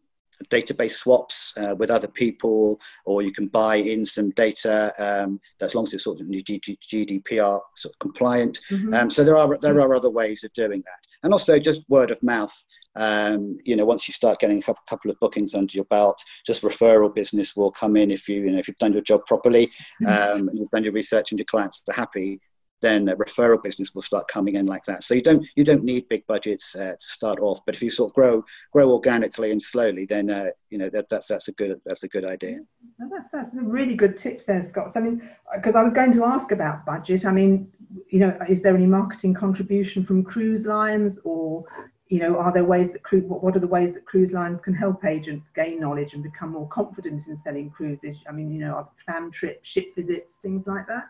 database 0.47 0.93
swaps 0.93 1.53
uh, 1.57 1.75
with 1.77 1.91
other 1.91 2.09
people, 2.09 2.81
or 3.05 3.23
you 3.23 3.33
can 3.33 3.49
buy 3.49 3.77
in 3.77 4.05
some 4.05 4.31
data 4.31 4.93
um, 4.99 5.41
as 5.61 5.75
long 5.75 5.85
as 5.85 5.95
it's 5.95 6.05
sort 6.05 6.21
of 6.21 6.27
GDPR 6.27 7.61
sort 7.77 7.95
of 7.95 7.99
compliant. 7.99 8.61
Mm-hmm. 8.71 8.95
Um, 8.95 9.11
so 9.11 9.25
there 9.25 9.37
are 9.37 9.59
there 9.59 9.81
are 9.81 9.95
other 9.95 10.11
ways 10.11 10.45
of 10.45 10.53
doing 10.53 10.83
that, 10.85 11.01
and 11.23 11.33
also 11.33 11.59
just 11.59 11.89
word 11.89 12.11
of 12.11 12.23
mouth. 12.23 12.55
Um, 12.97 13.59
you 13.65 13.77
know, 13.77 13.85
once 13.85 14.09
you 14.09 14.13
start 14.15 14.41
getting 14.41 14.59
a 14.59 14.63
couple, 14.63 14.83
couple, 14.89 15.11
of 15.11 15.21
bookings 15.21 15.55
under 15.55 15.73
your 15.73 15.85
belt, 15.85 16.21
just 16.45 16.63
referral 16.63 17.15
business 17.15 17.55
will 17.55 17.71
come 17.71 17.97
in 17.97 18.11
if 18.11 18.29
you, 18.29 18.43
you 18.43 18.51
know, 18.51 18.59
if 18.59 18.67
you've 18.67 18.77
done 18.79 18.93
your 18.93 19.03
job 19.03 19.25
properly, 19.25 19.71
mm-hmm. 20.03 20.07
um, 20.07 20.49
and 20.49 20.59
you've 20.59 20.71
done 20.71 20.83
your 20.83 20.93
research 20.93 21.31
and 21.31 21.39
your 21.39 21.47
clients 21.47 21.85
are 21.89 21.93
happy, 21.93 22.41
then 22.81 23.09
a 23.09 23.17
referral 23.17 23.63
business 23.63 23.95
will 23.95 24.03
start 24.03 24.29
coming 24.29 24.55
in 24.55 24.67
like 24.67 24.85
that. 24.87 25.03
So 25.03 25.15
you 25.15 25.23
don't 25.23 25.47
you 25.57 25.65
don't 25.65 25.83
need 25.83 26.09
big 26.09 26.27
budgets 26.27 26.77
uh, 26.77 26.95
to 26.99 27.07
start 27.07 27.41
off, 27.41 27.61
but 27.67 27.75
if 27.75 27.83
you 27.83 27.91
sort 27.91 28.11
of 28.11 28.15
grow 28.15 28.45
grow 28.73 28.93
organically 28.93 29.51
and 29.51 29.61
slowly, 29.61 30.07
then 30.07 30.31
uh, 30.31 30.51
you 30.71 30.79
know 30.79 30.89
that, 30.91 31.09
that's 31.09 31.29
that's 31.29 31.49
a 31.49 31.53
good 31.53 31.81
that's 31.85 32.05
a 32.05 32.09
good 32.09 32.25
idea. 32.25 32.61
that's 32.99 33.29
that's 33.33 33.51
really 33.55 33.95
good 33.95 34.17
tips 34.17 34.45
there, 34.45 34.63
Scott. 34.63 34.93
I 34.97 35.01
mean, 35.01 35.29
because 35.55 35.75
I 35.75 35.83
was 35.83 35.93
going 35.93 36.13
to 36.15 36.25
ask 36.25 36.53
about 36.53 36.87
budget. 36.87 37.27
I 37.27 37.33
mean, 37.33 37.71
you 38.09 38.21
know, 38.21 38.39
is 38.49 38.63
there 38.63 38.77
any 38.77 38.87
marketing 38.87 39.35
contribution 39.35 40.05
from 40.05 40.23
cruise 40.23 40.65
lines, 40.65 41.19
or 41.25 41.65
you 42.09 42.21
know, 42.21 42.39
are 42.39 42.53
there 42.53 42.65
ways 42.65 42.93
that? 42.93 43.03
What, 43.25 43.43
what 43.43 43.57
are 43.57 43.61
the 43.61 43.67
ways 43.67 43.95
that 43.95 44.07
cruise 44.07 44.33
lines 44.33 44.61
can 44.63 44.75
help 44.75 45.05
agents 45.05 45.49
gain 45.55 45.81
knowledge 45.81 46.15
and 46.15 46.23
become 46.23 46.53
more 46.53 46.69
confident 46.69 47.27
in 47.27 47.41
selling 47.43 47.71
cruises? 47.71 48.17
I 48.29 48.33
mean, 48.33 48.53
you 48.53 48.61
know, 48.61 48.89
fam 49.05 49.33
trips, 49.33 49.69
ship 49.69 49.95
visits, 49.97 50.35
things 50.43 50.65
like 50.67 50.87
that. 50.87 51.09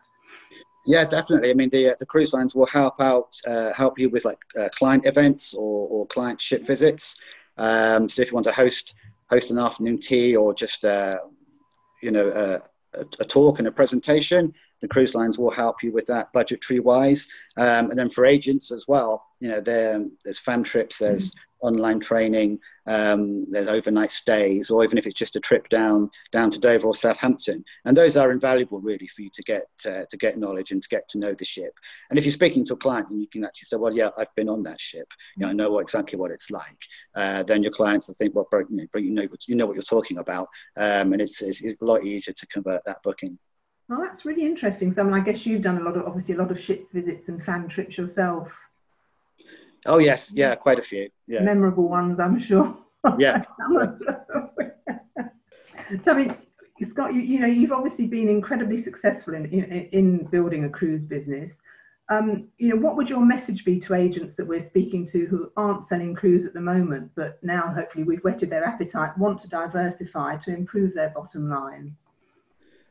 Yeah, 0.89 1.05
definitely. 1.05 1.51
I 1.51 1.55
mean, 1.55 1.69
the 1.69 1.91
uh, 1.91 1.95
the 1.99 2.07
cruise 2.07 2.33
lines 2.33 2.55
will 2.55 2.65
help 2.65 2.99
out, 2.99 3.39
uh, 3.47 3.75
help 3.75 3.99
you 3.99 4.09
with 4.09 4.25
like 4.25 4.39
uh, 4.59 4.71
client 4.71 5.05
events 5.05 5.53
or, 5.53 5.87
or 5.87 6.07
client 6.07 6.41
ship 6.41 6.65
visits. 6.65 7.15
Um, 7.59 8.09
so 8.09 8.23
if 8.23 8.31
you 8.31 8.35
want 8.35 8.47
to 8.47 8.53
host 8.53 8.95
host 9.29 9.51
an 9.51 9.59
afternoon 9.59 10.01
tea 10.01 10.35
or 10.35 10.55
just 10.55 10.87
uh, 10.87 11.19
you 12.03 12.11
know 12.11 12.29
a, 12.29 13.01
a, 13.21 13.25
talk 13.27 13.59
and 13.59 13.69
a 13.69 13.71
presentation, 13.71 14.55
the 14.81 14.89
cruise 14.89 15.15
lines 15.15 15.39
will 15.39 15.51
help 15.51 15.83
you 15.83 15.93
with 15.93 16.07
that 16.07 16.33
budgetary 16.33 16.81
wise. 16.81 17.29
Um, 17.59 17.91
and 17.91 17.99
then 17.99 18.09
for 18.09 18.25
agents 18.25 18.73
as 18.73 18.87
well, 18.89 19.27
you 19.41 19.51
know, 19.51 19.61
there, 19.61 20.03
there's 20.25 20.39
fam 20.39 20.63
trips, 20.63 20.99
there's 20.99 21.33
mm-hmm 21.33 21.39
online 21.61 22.01
training, 22.01 22.59
um, 22.89 23.51
there's 23.51 23.69
overnight 23.69 24.11
stays, 24.11 24.71
or 24.71 24.83
even 24.83 24.99
if 24.99 25.07
it's 25.07 25.19
just 25.19 25.37
a 25.37 25.41
trip 25.41 25.69
down 25.69 26.11
down 26.33 26.51
to 26.51 26.59
Dover 26.59 26.87
or 26.87 26.95
Southampton. 26.95 27.65
And 27.85 27.97
those 27.97 28.17
are 28.17 28.33
invaluable, 28.33 28.81
really, 28.81 29.07
for 29.07 29.23
you 29.23 29.31
to 29.35 29.43
get 29.43 29.67
uh, 29.87 30.05
to 30.11 30.17
get 30.17 30.39
knowledge 30.39 30.73
and 30.73 30.83
to 30.83 30.89
get 30.89 31.09
to 31.11 31.19
know 31.19 31.35
the 31.35 31.45
ship. 31.45 31.73
And 32.11 32.19
if 32.19 32.25
you're 32.25 32.33
speaking 32.33 32.65
to 32.65 32.75
a 32.75 32.77
client 32.77 33.11
and 33.11 33.21
you 33.21 33.29
can 33.29 33.45
actually 33.45 33.67
say, 33.67 33.77
"Well, 33.77 33.95
yeah, 33.95 34.11
I've 34.17 34.35
been 34.35 34.49
on 34.49 34.63
that 34.65 34.81
ship. 34.81 35.07
You 35.37 35.45
know, 35.45 35.51
I 35.51 35.53
know 35.53 35.71
what, 35.71 35.81
exactly 35.83 36.19
what 36.19 36.31
it's 36.31 36.51
like," 36.51 36.83
uh, 37.15 37.43
then 37.43 37.63
your 37.63 37.73
clients 37.73 38.09
will 38.09 38.15
think, 38.15 38.35
"Well, 38.35 38.49
you 38.69 38.77
know, 38.77 38.87
you 38.97 39.11
know, 39.11 39.29
you 39.47 39.55
know 39.55 39.67
what 39.67 39.77
you're 39.77 39.83
talking 39.83 40.19
about," 40.19 40.49
um, 40.77 41.13
and 41.13 41.21
it's, 41.21 41.43
it's, 41.43 41.63
it's 41.63 41.83
a 41.83 41.85
lot 41.85 42.05
easier 42.05 42.35
to 42.35 42.47
convert 42.47 42.85
that 42.87 43.03
booking. 43.03 43.39
Well, 43.89 44.01
that's 44.03 44.25
really 44.27 44.45
interesting. 44.45 44.93
So, 44.93 45.01
I, 45.03 45.05
mean, 45.05 45.15
I 45.15 45.21
guess 45.21 45.47
you've 45.47 45.63
done 45.63 45.79
a 45.79 45.83
lot 45.83 45.97
of 45.97 46.07
obviously 46.07 46.35
a 46.35 46.39
lot 46.39 46.51
of 46.51 46.61
ship 46.61 46.87
visits 46.93 47.29
and 47.29 47.43
fam 47.43 47.69
trips 47.69 47.97
yourself. 47.97 48.53
Oh 49.87 49.99
yes, 49.99 50.33
yeah, 50.35 50.55
quite 50.55 50.79
a 50.79 50.83
few. 50.83 51.09
Yeah. 51.27 51.41
Memorable 51.41 51.89
ones, 51.89 52.21
I'm 52.21 52.39
sure. 52.39 52.77
Yeah. 53.19 53.45
so 56.05 56.13
I 56.13 56.15
mean, 56.15 56.37
Scott, 56.83 57.15
you, 57.15 57.21
you 57.21 57.41
know, 57.41 57.47
you've 57.47 57.73
obviously 57.73 58.07
been 58.07 58.29
incredibly 58.29 58.81
successful 58.81 59.35
in 59.35 59.47
in, 59.47 59.89
in 59.93 60.25
building 60.27 60.65
a 60.65 60.69
cruise 60.69 61.05
business. 61.05 61.61
Um, 62.11 62.49
you 62.57 62.71
know, 62.71 62.77
what 62.77 62.97
would 62.97 63.11
your 63.11 63.25
message 63.25 63.65
be 63.67 63.79
to 63.81 63.95
agents 63.95 64.35
that 64.37 64.47
we're 64.47 64.65
speaking 64.65 65.07
to 65.09 65.27
who 65.27 65.53
aren't 65.59 65.87
selling 65.87 66.15
cruise 66.15 66.47
at 66.47 66.55
the 66.55 66.61
moment, 66.61 67.11
but 67.15 67.39
now 67.43 67.73
hopefully 67.75 68.05
we've 68.05 68.25
whetted 68.25 68.49
their 68.49 68.65
appetite, 68.65 69.17
want 69.19 69.39
to 69.41 69.49
diversify 69.49 70.37
to 70.39 70.55
improve 70.55 70.95
their 70.95 71.11
bottom 71.11 71.51
line? 71.51 71.95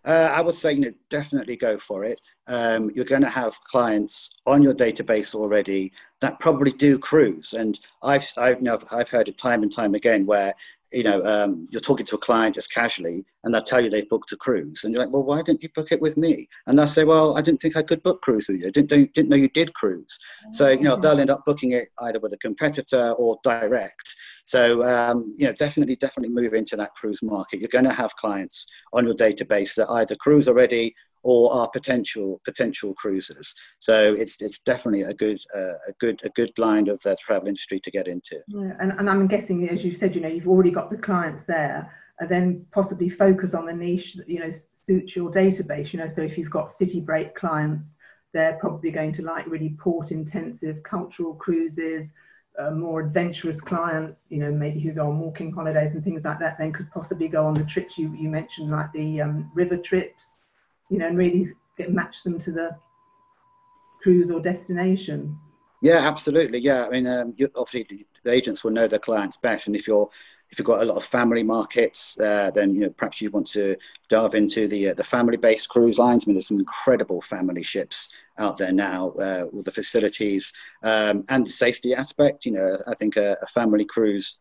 Uh, 0.05 0.31
I 0.31 0.41
would 0.41 0.53
say, 0.53 0.73
you 0.73 0.81
know, 0.81 0.93
definitely 1.09 1.57
go 1.57 1.79
for 1.79 2.05
it. 2.05 2.21
Um, 2.47 2.91
you're 2.91 3.05
going 3.05 3.23
to 3.23 3.29
have 3.29 3.59
clients 3.63 4.35
on 4.45 4.61
your 4.61 4.73
database 4.73 5.33
already 5.33 5.91
that 6.21 6.39
probably 6.39 6.71
do 6.71 6.97
cruise, 6.97 7.53
and 7.53 7.79
I've, 8.01 8.25
I've, 8.37 8.57
you 8.57 8.63
know, 8.63 8.79
I've 8.91 9.09
heard 9.09 9.27
it 9.27 9.37
time 9.37 9.63
and 9.63 9.71
time 9.71 9.93
again 9.93 10.25
where 10.25 10.53
you 10.91 11.03
know, 11.03 11.21
um, 11.23 11.67
you're 11.69 11.81
talking 11.81 12.05
to 12.05 12.15
a 12.15 12.19
client 12.19 12.55
just 12.55 12.71
casually 12.71 13.25
and 13.43 13.53
they'll 13.53 13.61
tell 13.61 13.81
you 13.81 13.89
they've 13.89 14.07
booked 14.07 14.31
a 14.31 14.37
cruise. 14.37 14.83
And 14.83 14.93
you're 14.93 15.03
like, 15.03 15.11
well, 15.11 15.23
why 15.23 15.41
didn't 15.41 15.61
you 15.61 15.69
book 15.75 15.91
it 15.91 16.01
with 16.01 16.15
me? 16.15 16.47
And 16.65 16.79
they'll 16.79 16.87
say, 16.87 17.03
well, 17.03 17.37
I 17.37 17.41
didn't 17.41 17.61
think 17.61 17.75
I 17.75 17.81
could 17.81 18.01
book 18.03 18.21
cruise 18.21 18.47
with 18.47 18.61
you. 18.61 18.67
I 18.67 18.69
didn't, 18.69 19.13
didn't 19.13 19.27
know 19.27 19.35
you 19.35 19.49
did 19.49 19.73
cruise. 19.73 20.17
So, 20.51 20.69
you 20.69 20.83
know, 20.83 20.95
they'll 20.95 21.19
end 21.19 21.29
up 21.29 21.43
booking 21.45 21.73
it 21.73 21.89
either 21.99 22.19
with 22.19 22.33
a 22.33 22.37
competitor 22.37 23.11
or 23.17 23.37
direct. 23.43 24.15
So, 24.45 24.81
um, 24.83 25.33
you 25.37 25.45
know, 25.45 25.53
definitely, 25.53 25.97
definitely 25.97 26.33
move 26.33 26.53
into 26.53 26.77
that 26.77 26.93
cruise 26.93 27.21
market. 27.21 27.59
You're 27.59 27.67
going 27.67 27.83
to 27.83 27.93
have 27.93 28.15
clients 28.15 28.65
on 28.93 29.05
your 29.05 29.15
database 29.15 29.75
that 29.75 29.89
either 29.89 30.15
cruise 30.15 30.47
already 30.47 30.95
or 31.27 31.51
are 31.51 31.69
potential 31.69 32.39
potential 32.45 32.93
cruisers. 32.93 33.53
So 33.79 34.13
it's 34.13 34.41
it's 34.41 34.59
definitely 34.59 35.01
a 35.01 35.13
good 35.13 35.39
uh, 35.53 35.75
a 35.89 35.93
good 35.99 36.21
a 36.23 36.29
good 36.29 36.57
line 36.57 36.87
of 36.87 37.01
the 37.01 37.17
travel 37.19 37.49
industry 37.49 37.81
to 37.81 37.91
get 37.91 38.07
into. 38.07 38.37
Yeah, 38.47 38.71
and, 38.79 38.93
and 38.97 39.09
I'm 39.09 39.27
guessing, 39.27 39.67
as 39.67 39.83
you 39.83 39.93
said, 39.93 40.15
you 40.15 40.21
know, 40.21 40.29
you've 40.29 40.47
already 40.47 40.71
got 40.71 40.89
the 40.89 40.95
clients 40.97 41.43
there, 41.43 41.93
and 42.21 42.29
then 42.29 42.65
possibly 42.71 43.09
focus 43.09 43.53
on 43.53 43.65
the 43.65 43.73
niche 43.73 44.13
that 44.13 44.29
you 44.29 44.39
know 44.39 44.51
suits 44.85 45.17
your 45.17 45.29
database. 45.29 45.91
You 45.91 45.99
know, 45.99 46.07
so 46.07 46.21
if 46.21 46.37
you've 46.37 46.49
got 46.49 46.71
city 46.71 47.01
break 47.01 47.35
clients, 47.35 47.95
they're 48.33 48.57
probably 48.61 48.91
going 48.91 49.11
to 49.13 49.21
like 49.21 49.45
really 49.47 49.75
port 49.77 50.11
intensive 50.11 50.81
cultural 50.83 51.35
cruises. 51.35 52.07
Uh, 52.57 52.71
more 52.71 53.01
adventurous 53.01 53.61
clients, 53.61 54.23
you 54.29 54.39
know, 54.39 54.51
maybe 54.51 54.79
who 54.79 54.91
go 54.91 55.07
on 55.07 55.19
walking 55.19 55.51
holidays 55.51 55.93
and 55.93 56.03
things 56.03 56.23
like 56.23 56.39
that, 56.39 56.57
then 56.57 56.73
could 56.73 56.89
possibly 56.89 57.27
go 57.27 57.45
on 57.45 57.53
the 57.53 57.63
trips 57.65 57.99
you, 57.99 58.11
you 58.19 58.29
mentioned, 58.29 58.71
like 58.71 58.91
the 58.93 59.21
um, 59.21 59.51
river 59.53 59.77
trips 59.77 60.36
you 60.89 60.97
know, 60.97 61.07
and 61.07 61.17
really 61.17 61.47
get, 61.77 61.91
match 61.91 62.23
them 62.23 62.39
to 62.39 62.51
the 62.51 62.77
cruise 64.01 64.31
or 64.31 64.39
destination. 64.39 65.37
Yeah, 65.81 65.99
absolutely. 65.99 66.59
Yeah, 66.59 66.85
I 66.85 66.89
mean, 66.89 67.07
um, 67.07 67.33
you, 67.37 67.49
obviously 67.55 68.05
the, 68.23 68.31
agents 68.31 68.63
will 68.63 68.71
know 68.71 68.87
their 68.87 68.99
clients 68.99 69.37
best, 69.37 69.67
and 69.67 69.75
if 69.75 69.87
you're 69.87 70.09
if 70.49 70.57
you've 70.57 70.65
got 70.65 70.81
a 70.81 70.85
lot 70.85 70.97
of 70.97 71.03
family 71.03 71.43
markets, 71.43 72.19
uh, 72.19 72.51
then 72.51 72.73
you 72.73 72.81
know 72.81 72.89
perhaps 72.89 73.21
you 73.21 73.29
want 73.29 73.47
to 73.47 73.75
dive 74.09 74.33
into 74.33 74.67
the 74.67 74.89
uh, 74.89 74.93
the 74.93 75.03
family-based 75.03 75.67
cruise 75.69 75.99
lines. 75.99 76.23
I 76.23 76.27
mean, 76.27 76.35
there's 76.35 76.47
some 76.47 76.59
incredible 76.59 77.21
family 77.21 77.63
ships 77.63 78.09
out 78.37 78.57
there 78.57 78.71
now 78.71 79.11
uh, 79.11 79.45
with 79.51 79.65
the 79.65 79.71
facilities 79.71 80.53
um, 80.83 81.25
and 81.29 81.45
the 81.45 81.51
safety 81.51 81.93
aspect. 81.93 82.45
You 82.45 82.53
know, 82.53 82.77
I 82.87 82.95
think 82.95 83.17
a, 83.17 83.37
a, 83.41 83.47
family 83.47 83.85
cruise 83.85 84.39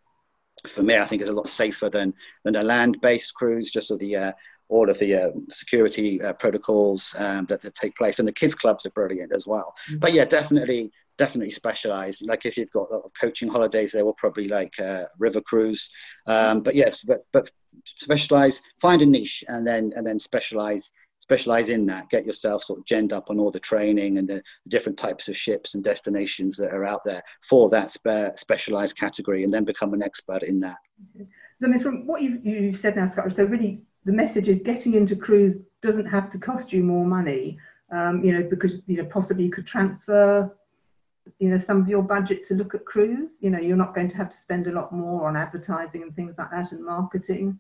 for 0.67 0.83
me, 0.83 0.97
I 0.97 1.05
think 1.05 1.23
is 1.23 1.29
a 1.29 1.33
lot 1.33 1.49
safer 1.49 1.91
than 1.91 2.15
than 2.45 2.57
a 2.57 2.63
land-based 2.63 3.35
cruise. 3.35 3.71
Just 3.71 3.89
so 3.89 3.97
the 3.97 4.17
uh, 4.17 4.33
all 4.69 4.91
of 4.91 4.99
the 4.99 5.15
uh, 5.15 5.31
security 5.49 6.21
uh, 6.21 6.33
protocols 6.33 7.15
um, 7.19 7.47
that, 7.47 7.63
that, 7.63 7.75
take 7.75 7.95
place. 7.97 8.19
And 8.19 8.27
the 8.27 8.33
kids 8.33 8.55
clubs 8.55 8.87
are 8.87 8.91
brilliant 8.91 9.33
as 9.33 9.47
well. 9.47 9.75
Mm-hmm. 9.89 9.99
But 9.99 10.13
yeah, 10.13 10.25
definitely, 10.25 10.91
definitely 11.19 11.53
specialize. 11.53 12.21
Like 12.23 12.47
if 12.47 12.57
you've 12.57 12.73
got 12.73 12.91
a 12.91 12.95
lot 12.97 13.05
of 13.05 13.13
coaching 13.21 13.49
holidays, 13.49 13.93
they 13.93 14.03
will 14.03 14.15
probably 14.15 14.49
like 14.49 14.79
uh, 14.81 15.05
river 15.19 15.41
cruise. 15.41 15.91
Um, 16.27 16.63
but 16.63 16.75
yes, 16.75 17.05
but 17.05 17.21
but 17.33 17.49
specialize, 17.85 18.61
find 18.81 19.03
a 19.03 19.07
niche, 19.07 19.45
and 19.49 19.67
then 19.67 19.93
and 19.97 20.07
then 20.07 20.19
specialize 20.19 20.91
specialize 21.21 21.71
in 21.71 21.87
that. 21.87 22.09
Get 22.09 22.25
yourself 22.25 22.63
sort 22.63 22.79
of 22.79 22.85
genned 22.85 23.13
up 23.13 23.31
on 23.31 23.41
all 23.41 23.51
the 23.51 23.61
training 23.61 24.19
and 24.19 24.29
the 24.29 24.43
different 24.69 24.97
types 24.97 25.27
of 25.27 25.37
ships 25.37 25.75
and 25.75 25.83
destinations 25.83 26.57
that 26.57 26.73
are 26.73 26.85
out 26.85 27.03
there 27.05 27.23
for 27.43 27.69
that 27.71 27.91
spe- 27.91 28.37
specialized 28.37 28.97
category, 28.97 29.45
and 29.45 29.53
then 29.53 29.65
become 29.65 29.93
an 29.95 30.03
expert 30.03 30.43
in 30.43 30.61
that. 30.61 30.79
So, 31.61 31.67
I 31.67 31.71
mean, 31.71 31.81
from 31.81 32.07
what 32.07 32.23
you've, 32.23 32.45
you've 32.45 32.79
said 32.79 32.97
now, 32.97 33.09
Scott, 33.09 33.35
so 33.35 33.45
really 33.45 33.81
the 34.07 34.13
message 34.13 34.49
is 34.49 34.61
getting 34.61 34.95
into 34.95 35.17
cruise 35.17 35.57
doesn't 35.83 36.07
have 36.07 36.31
to 36.31 36.39
cost 36.39 36.73
you 36.73 36.83
more 36.83 37.05
money, 37.05 37.59
um, 37.93 38.25
you 38.25 38.33
know, 38.33 38.49
because 38.49 38.77
you 38.87 38.97
know 38.97 39.05
possibly 39.05 39.45
you 39.45 39.51
could 39.51 39.67
transfer, 39.67 40.57
you 41.41 41.49
know, 41.51 41.59
some 41.59 41.81
of 41.81 41.89
your 41.89 42.03
budget 42.03 42.45
to 42.47 42.55
look 42.55 42.75
at 42.75 42.85
cruise. 42.87 43.33
You 43.41 43.51
know, 43.51 43.59
you're 43.59 43.77
not 43.77 43.95
going 43.95 44.09
to 44.09 44.17
have 44.17 44.31
to 44.31 44.39
spend 44.39 44.69
a 44.69 44.73
lot 44.73 44.93
more 44.93 45.29
on 45.29 45.37
advertising 45.37 46.03
and 46.05 46.15
things 46.15 46.35
like 46.39 46.51
that 46.53 46.71
and 46.71 46.85
marketing. 46.85 47.59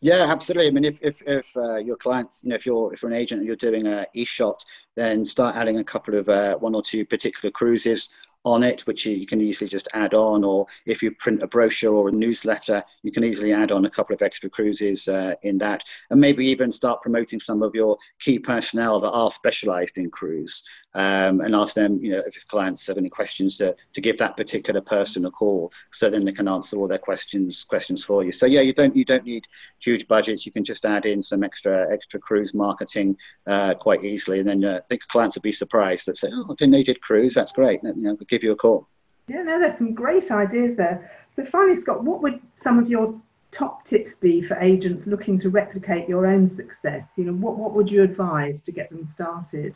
Yeah, 0.00 0.26
absolutely. 0.28 0.68
I 0.68 0.70
mean, 0.70 0.84
if 0.84 1.02
if, 1.02 1.20
if 1.26 1.56
uh, 1.56 1.76
your 1.76 1.96
clients, 1.96 2.44
you 2.44 2.50
know, 2.50 2.56
if 2.56 2.64
you're 2.64 2.92
if 2.92 3.02
you're 3.02 3.10
an 3.10 3.16
agent 3.16 3.40
and 3.40 3.46
you're 3.46 3.56
doing 3.56 3.88
a 3.88 4.06
e-shot, 4.14 4.64
then 4.94 5.24
start 5.24 5.56
adding 5.56 5.78
a 5.78 5.84
couple 5.84 6.14
of 6.14 6.28
uh, 6.28 6.56
one 6.58 6.76
or 6.76 6.82
two 6.82 7.04
particular 7.04 7.50
cruises 7.50 8.08
on 8.46 8.62
it, 8.62 8.86
which 8.86 9.04
you, 9.04 9.26
can 9.26 9.40
easily 9.40 9.68
just 9.68 9.88
add 9.92 10.14
on, 10.14 10.44
or 10.44 10.66
if 10.86 11.02
you 11.02 11.10
print 11.10 11.42
a 11.42 11.48
brochure 11.48 11.92
or 11.92 12.08
a 12.08 12.12
newsletter, 12.12 12.82
you 13.02 13.10
can 13.10 13.24
easily 13.24 13.52
add 13.52 13.72
on 13.72 13.84
a 13.84 13.90
couple 13.90 14.14
of 14.14 14.22
extra 14.22 14.48
cruises 14.48 15.08
uh, 15.08 15.34
in 15.42 15.58
that, 15.58 15.82
and 16.10 16.20
maybe 16.20 16.46
even 16.46 16.70
start 16.70 17.02
promoting 17.02 17.40
some 17.40 17.60
of 17.60 17.74
your 17.74 17.98
key 18.20 18.38
personnel 18.38 19.00
that 19.00 19.10
are 19.10 19.32
specialised 19.32 19.98
in 19.98 20.08
cruise, 20.08 20.62
um, 20.94 21.40
and 21.40 21.54
ask 21.54 21.74
them, 21.74 21.98
you 22.00 22.10
know, 22.10 22.22
if 22.24 22.46
clients 22.46 22.86
have 22.86 22.96
any 22.96 23.10
questions 23.10 23.56
to, 23.56 23.74
to 23.92 24.00
give 24.00 24.16
that 24.16 24.36
particular 24.36 24.80
person 24.80 25.26
a 25.26 25.30
call, 25.30 25.72
so 25.90 26.08
then 26.08 26.24
they 26.24 26.32
can 26.32 26.48
answer 26.48 26.78
all 26.78 26.88
their 26.88 26.98
questions 26.98 27.64
questions 27.64 28.02
for 28.02 28.24
you. 28.24 28.32
So 28.32 28.46
yeah, 28.46 28.62
you 28.62 28.72
don't 28.72 28.96
you 28.96 29.04
don't 29.04 29.24
need 29.24 29.44
huge 29.78 30.08
budgets. 30.08 30.46
You 30.46 30.52
can 30.52 30.64
just 30.64 30.86
add 30.86 31.04
in 31.04 31.20
some 31.20 31.42
extra 31.42 31.92
extra 31.92 32.18
cruise 32.18 32.54
marketing 32.54 33.16
uh, 33.46 33.74
quite 33.74 34.04
easily, 34.04 34.38
and 34.38 34.48
then 34.48 34.64
uh, 34.64 34.80
I 34.82 34.86
think 34.86 35.06
clients 35.08 35.36
will 35.36 35.42
be 35.42 35.52
surprised 35.52 36.06
that 36.06 36.16
say, 36.16 36.28
oh, 36.32 36.46
I 36.50 36.54
didn't 36.54 36.72
they 36.72 36.82
did 36.82 37.02
cruise? 37.02 37.34
That's 37.34 37.52
great. 37.52 37.80
You 37.82 37.92
know, 37.96 38.16
give 38.36 38.44
you 38.44 38.52
a 38.52 38.56
call. 38.56 38.88
Yeah, 39.28 39.42
no, 39.42 39.58
there's 39.58 39.78
some 39.78 39.94
great 39.94 40.30
ideas 40.30 40.76
there. 40.76 41.10
So 41.34 41.44
finally, 41.44 41.80
Scott, 41.80 42.04
what 42.04 42.22
would 42.22 42.40
some 42.54 42.78
of 42.78 42.88
your 42.88 43.20
top 43.50 43.84
tips 43.84 44.14
be 44.14 44.42
for 44.42 44.56
agents 44.58 45.06
looking 45.06 45.38
to 45.40 45.48
replicate 45.48 46.08
your 46.08 46.26
own 46.26 46.54
success? 46.54 47.04
You 47.16 47.24
know, 47.24 47.32
what, 47.32 47.56
what 47.56 47.72
would 47.72 47.90
you 47.90 48.02
advise 48.02 48.60
to 48.62 48.72
get 48.72 48.90
them 48.90 49.08
started? 49.12 49.74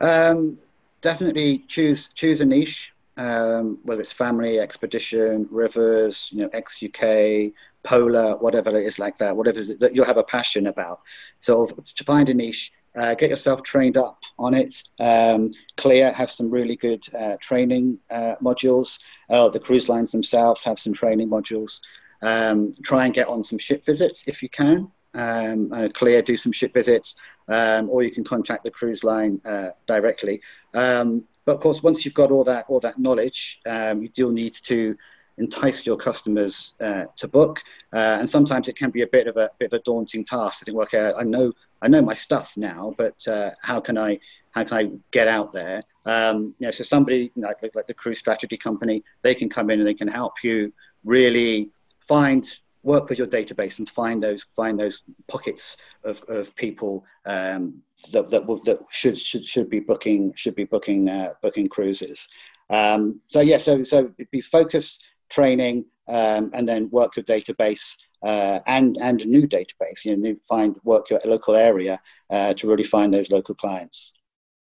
Um, 0.00 0.58
definitely 1.00 1.58
choose 1.68 2.08
choose 2.08 2.40
a 2.40 2.44
niche, 2.44 2.94
um, 3.16 3.78
whether 3.82 4.00
it's 4.00 4.12
family, 4.12 4.58
expedition, 4.58 5.48
rivers, 5.50 6.30
you 6.32 6.42
know, 6.42 6.50
ex 6.52 6.82
UK, 6.82 7.52
polar, 7.82 8.36
whatever 8.38 8.70
it 8.70 8.86
is 8.86 8.98
like 8.98 9.18
that, 9.18 9.36
whatever 9.36 9.58
it 9.58 9.68
is 9.68 9.78
that 9.78 9.94
you'll 9.94 10.06
have 10.06 10.16
a 10.16 10.24
passion 10.24 10.66
about. 10.66 11.00
So 11.38 11.66
to 11.66 12.04
find 12.04 12.28
a 12.28 12.34
niche 12.34 12.72
uh, 12.94 13.14
get 13.14 13.30
yourself 13.30 13.62
trained 13.62 13.96
up 13.96 14.22
on 14.38 14.54
it. 14.54 14.82
Um, 15.00 15.52
CLIA 15.76 16.12
have 16.12 16.30
some 16.30 16.50
really 16.50 16.76
good 16.76 17.04
uh, 17.14 17.36
training 17.40 17.98
uh, 18.10 18.36
modules. 18.42 18.98
Uh, 19.30 19.48
the 19.48 19.60
cruise 19.60 19.88
lines 19.88 20.12
themselves 20.12 20.62
have 20.64 20.78
some 20.78 20.92
training 20.92 21.28
modules. 21.28 21.80
Um, 22.22 22.72
try 22.82 23.06
and 23.06 23.14
get 23.14 23.28
on 23.28 23.42
some 23.42 23.58
ship 23.58 23.84
visits 23.84 24.24
if 24.26 24.42
you 24.42 24.48
can. 24.48 24.90
Um, 25.14 25.70
CLIA 25.92 26.22
do 26.22 26.36
some 26.36 26.52
ship 26.52 26.72
visits, 26.72 27.16
um, 27.48 27.90
or 27.90 28.02
you 28.02 28.10
can 28.10 28.24
contact 28.24 28.64
the 28.64 28.70
cruise 28.70 29.04
line 29.04 29.40
uh, 29.44 29.70
directly. 29.86 30.40
Um, 30.72 31.24
but 31.44 31.56
of 31.56 31.60
course, 31.60 31.82
once 31.82 32.04
you've 32.04 32.14
got 32.14 32.30
all 32.30 32.44
that 32.44 32.66
all 32.68 32.80
that 32.80 32.98
knowledge, 32.98 33.60
um, 33.66 34.02
you 34.02 34.08
do 34.08 34.32
need 34.32 34.54
to 34.54 34.96
entice 35.38 35.84
your 35.84 35.96
customers 35.96 36.74
uh, 36.80 37.06
to 37.16 37.28
book. 37.28 37.62
Uh, 37.92 38.16
and 38.20 38.28
sometimes 38.28 38.68
it 38.68 38.76
can 38.76 38.90
be 38.90 39.02
a 39.02 39.06
bit 39.06 39.26
of 39.26 39.36
a 39.36 39.50
bit 39.58 39.72
of 39.72 39.80
a 39.80 39.82
daunting 39.82 40.24
task. 40.24 40.62
I 40.62 40.64
think, 40.64 40.78
okay, 40.78 41.12
I 41.18 41.24
know 41.24 41.52
I 41.82 41.88
know 41.88 42.00
my 42.00 42.14
stuff 42.14 42.56
now, 42.56 42.94
but 42.96 43.26
uh, 43.26 43.50
how 43.60 43.80
can 43.80 43.98
I 43.98 44.18
how 44.52 44.64
can 44.64 44.78
I 44.78 44.90
get 45.10 45.28
out 45.28 45.52
there? 45.52 45.82
Um, 46.06 46.54
you 46.58 46.66
know, 46.66 46.70
so 46.70 46.84
somebody 46.84 47.32
you 47.34 47.42
know, 47.42 47.52
like, 47.62 47.74
like 47.74 47.86
the 47.86 47.94
Cruise 47.94 48.18
Strategy 48.18 48.56
Company, 48.56 49.02
they 49.22 49.34
can 49.34 49.48
come 49.48 49.70
in 49.70 49.80
and 49.80 49.88
they 49.88 49.94
can 49.94 50.08
help 50.08 50.44
you 50.44 50.72
really 51.04 51.70
find 52.00 52.46
work 52.82 53.08
with 53.08 53.18
your 53.18 53.26
database 53.26 53.78
and 53.78 53.88
find 53.88 54.22
those 54.22 54.46
find 54.56 54.78
those 54.78 55.02
pockets 55.28 55.76
of, 56.04 56.22
of 56.28 56.54
people 56.54 57.04
um, 57.26 57.82
that 58.12 58.30
that, 58.30 58.46
that 58.64 58.78
should 58.90 59.18
should 59.18 59.46
should 59.46 59.70
be 59.70 59.80
booking 59.80 60.32
should 60.36 60.54
be 60.54 60.64
booking 60.64 61.08
uh, 61.08 61.32
booking 61.42 61.68
cruises. 61.68 62.28
Um, 62.70 63.20
so 63.28 63.40
yeah, 63.40 63.58
so 63.58 63.84
so 63.84 64.10
it'd 64.18 64.30
be 64.30 64.40
focus 64.40 65.00
training 65.28 65.84
um, 66.08 66.50
and 66.54 66.66
then 66.66 66.90
work 66.90 67.16
your 67.16 67.24
database 67.24 67.96
uh, 68.22 68.60
and 68.66 68.96
and 69.00 69.22
a 69.22 69.26
new 69.26 69.46
database. 69.46 70.04
You 70.04 70.16
know, 70.16 70.36
find 70.48 70.76
work 70.84 71.10
your 71.10 71.20
local 71.24 71.54
area 71.54 72.00
uh, 72.30 72.54
to 72.54 72.68
really 72.68 72.84
find 72.84 73.12
those 73.12 73.30
local 73.30 73.54
clients. 73.54 74.12